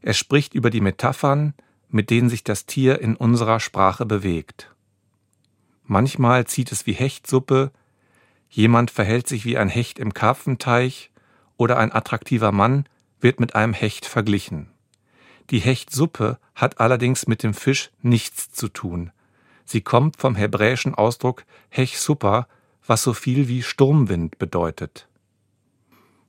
[0.01, 1.53] Er spricht über die Metaphern,
[1.89, 4.73] mit denen sich das Tier in unserer Sprache bewegt.
[5.83, 7.71] Manchmal zieht es wie Hechtsuppe,
[8.49, 11.11] jemand verhält sich wie ein Hecht im Karpfenteich
[11.57, 12.85] oder ein attraktiver Mann
[13.19, 14.71] wird mit einem Hecht verglichen.
[15.49, 19.11] Die Hechtsuppe hat allerdings mit dem Fisch nichts zu tun.
[19.65, 22.47] Sie kommt vom hebräischen Ausdruck Hech Suppa,
[22.85, 25.07] was so viel wie Sturmwind bedeutet.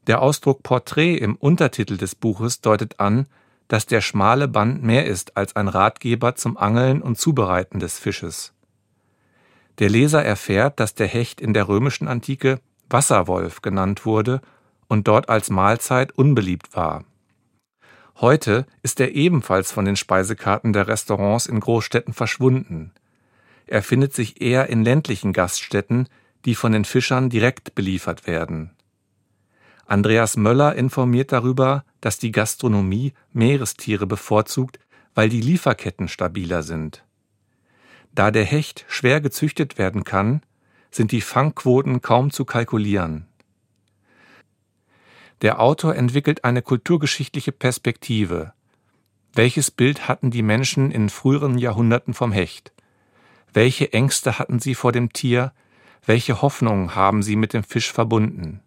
[0.07, 3.27] Der Ausdruck Porträt im Untertitel des Buches deutet an,
[3.73, 8.53] dass der schmale Band mehr ist als ein Ratgeber zum Angeln und Zubereiten des Fisches.
[9.79, 12.61] Der Leser erfährt, dass der Hecht in der römischen Antike
[12.91, 14.43] Wasserwolf genannt wurde
[14.89, 17.07] und dort als Mahlzeit unbeliebt war.
[18.21, 22.93] Heute ist er ebenfalls von den Speisekarten der Restaurants in Großstädten verschwunden.
[23.67, 26.11] Er findet sich eher in ländlichen Gaststätten,
[26.45, 28.73] die von den Fischern direkt beliefert werden.
[29.87, 34.79] Andreas Möller informiert darüber, dass die Gastronomie Meerestiere bevorzugt,
[35.15, 37.05] weil die Lieferketten stabiler sind.
[38.15, 40.43] Da der Hecht schwer gezüchtet werden kann,
[40.91, 43.27] sind die Fangquoten kaum zu kalkulieren.
[45.41, 48.53] Der Autor entwickelt eine kulturgeschichtliche Perspektive.
[49.33, 52.73] Welches Bild hatten die Menschen in früheren Jahrhunderten vom Hecht?
[53.55, 55.53] Welche Ängste hatten sie vor dem Tier?
[56.05, 58.61] Welche Hoffnungen haben Sie mit dem Fisch verbunden?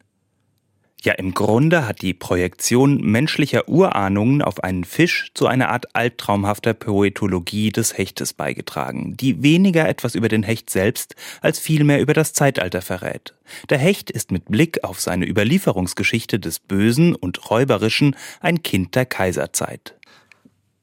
[1.06, 6.74] Ja, im Grunde hat die Projektion menschlicher Urahnungen auf einen Fisch zu einer Art albtraumhafter
[6.74, 12.34] Poetologie des Hechtes beigetragen, die weniger etwas über den Hecht selbst als vielmehr über das
[12.34, 13.36] Zeitalter verrät.
[13.70, 19.06] Der Hecht ist mit Blick auf seine Überlieferungsgeschichte des Bösen und Räuberischen ein Kind der
[19.06, 19.94] Kaiserzeit.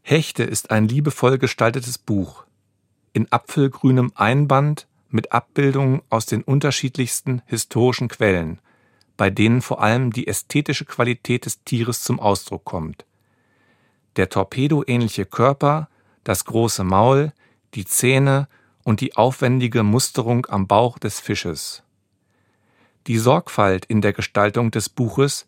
[0.03, 2.45] Hechte ist ein liebevoll gestaltetes Buch.
[3.13, 8.61] In apfelgrünem Einband mit Abbildungen aus den unterschiedlichsten historischen Quellen,
[9.23, 13.05] bei denen vor allem die ästhetische Qualität des Tieres zum Ausdruck kommt.
[14.17, 15.89] Der torpedoähnliche Körper,
[16.25, 17.33] das große Maul,
[17.75, 18.49] die Zähne
[18.83, 21.85] und die aufwendige Musterung am Bauch des Fisches.
[23.07, 25.47] Die Sorgfalt in der Gestaltung des Buches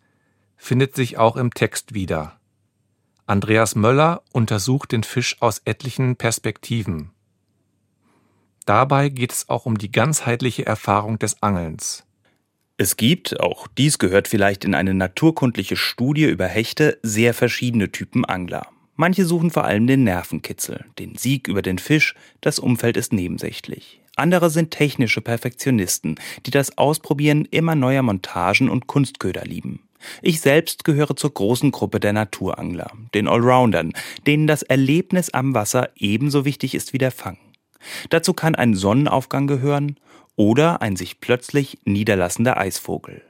[0.57, 2.39] findet sich auch im Text wieder.
[3.27, 7.11] Andreas Möller untersucht den Fisch aus etlichen Perspektiven.
[8.67, 12.07] Dabei geht es auch um die ganzheitliche Erfahrung des Angelns.
[12.77, 18.25] Es gibt, auch dies gehört vielleicht in eine naturkundliche Studie über Hechte, sehr verschiedene Typen
[18.25, 18.67] Angler.
[18.97, 24.01] Manche suchen vor allem den Nervenkitzel, den Sieg über den Fisch, das Umfeld ist nebensächlich.
[24.17, 26.17] Andere sind technische Perfektionisten,
[26.47, 29.89] die das Ausprobieren immer neuer Montagen und Kunstköder lieben.
[30.21, 33.93] Ich selbst gehöre zur großen Gruppe der Naturangler, den Allroundern,
[34.27, 37.39] denen das Erlebnis am Wasser ebenso wichtig ist wie der Fang.
[38.11, 39.97] Dazu kann ein Sonnenaufgang gehören
[40.37, 43.23] oder ein sich plötzlich niederlassender Eisvogel.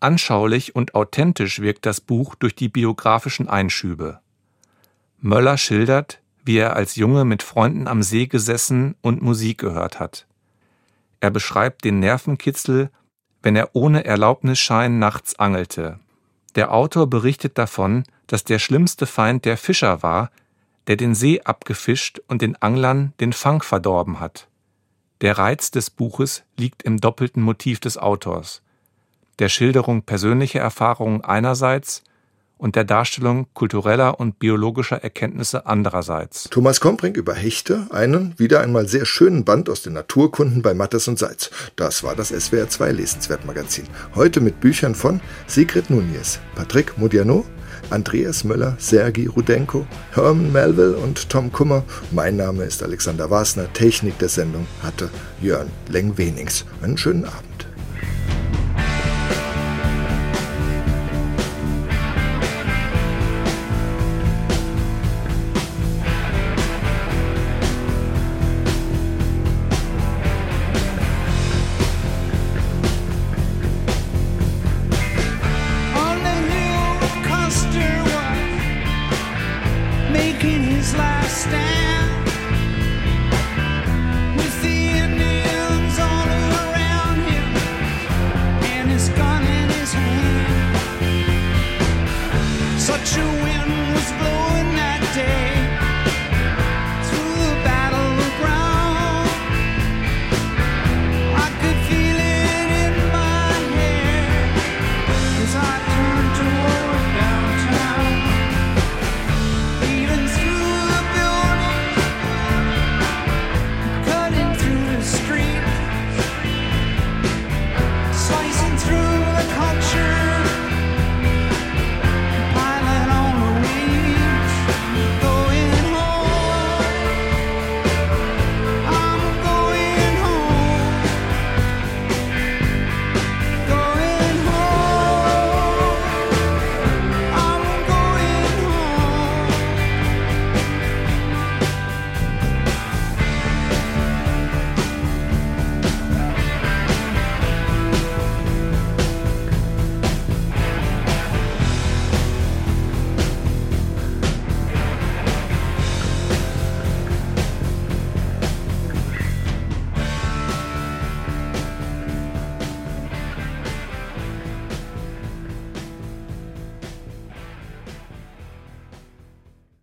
[0.00, 4.20] Anschaulich und authentisch wirkt das Buch durch die biografischen Einschübe.
[5.18, 10.26] Möller schildert, wie er als Junge mit Freunden am See gesessen und Musik gehört hat.
[11.20, 12.90] Er beschreibt den Nervenkitzel,
[13.42, 16.00] wenn er ohne Erlaubnisschein nachts angelte.
[16.54, 20.30] Der Autor berichtet davon, dass der schlimmste Feind der Fischer war,
[20.86, 24.48] der den See abgefischt und den Anglern den Fang verdorben hat.
[25.20, 28.62] Der Reiz des Buches liegt im doppelten Motiv des Autors,
[29.38, 32.02] der Schilderung persönlicher Erfahrungen einerseits
[32.56, 36.44] und der Darstellung kultureller und biologischer Erkenntnisse andererseits.
[36.44, 41.06] Thomas Kompring über Hechte, einen wieder einmal sehr schönen Band aus den Naturkunden bei Mattes
[41.06, 41.50] und Seitz.
[41.76, 43.84] Das war das SWR 2 Lesenswert Magazin.
[44.14, 47.44] Heute mit Büchern von Sigrid Nunez, Patrick Modiano,
[47.90, 51.84] Andreas Müller, Sergi Rudenko, Herman Melville und Tom Kummer.
[52.10, 53.72] Mein Name ist Alexander Wasner.
[53.72, 55.10] Technik der Sendung hatte
[55.40, 56.64] Jörn Lengwenings.
[56.82, 57.66] Einen schönen Abend.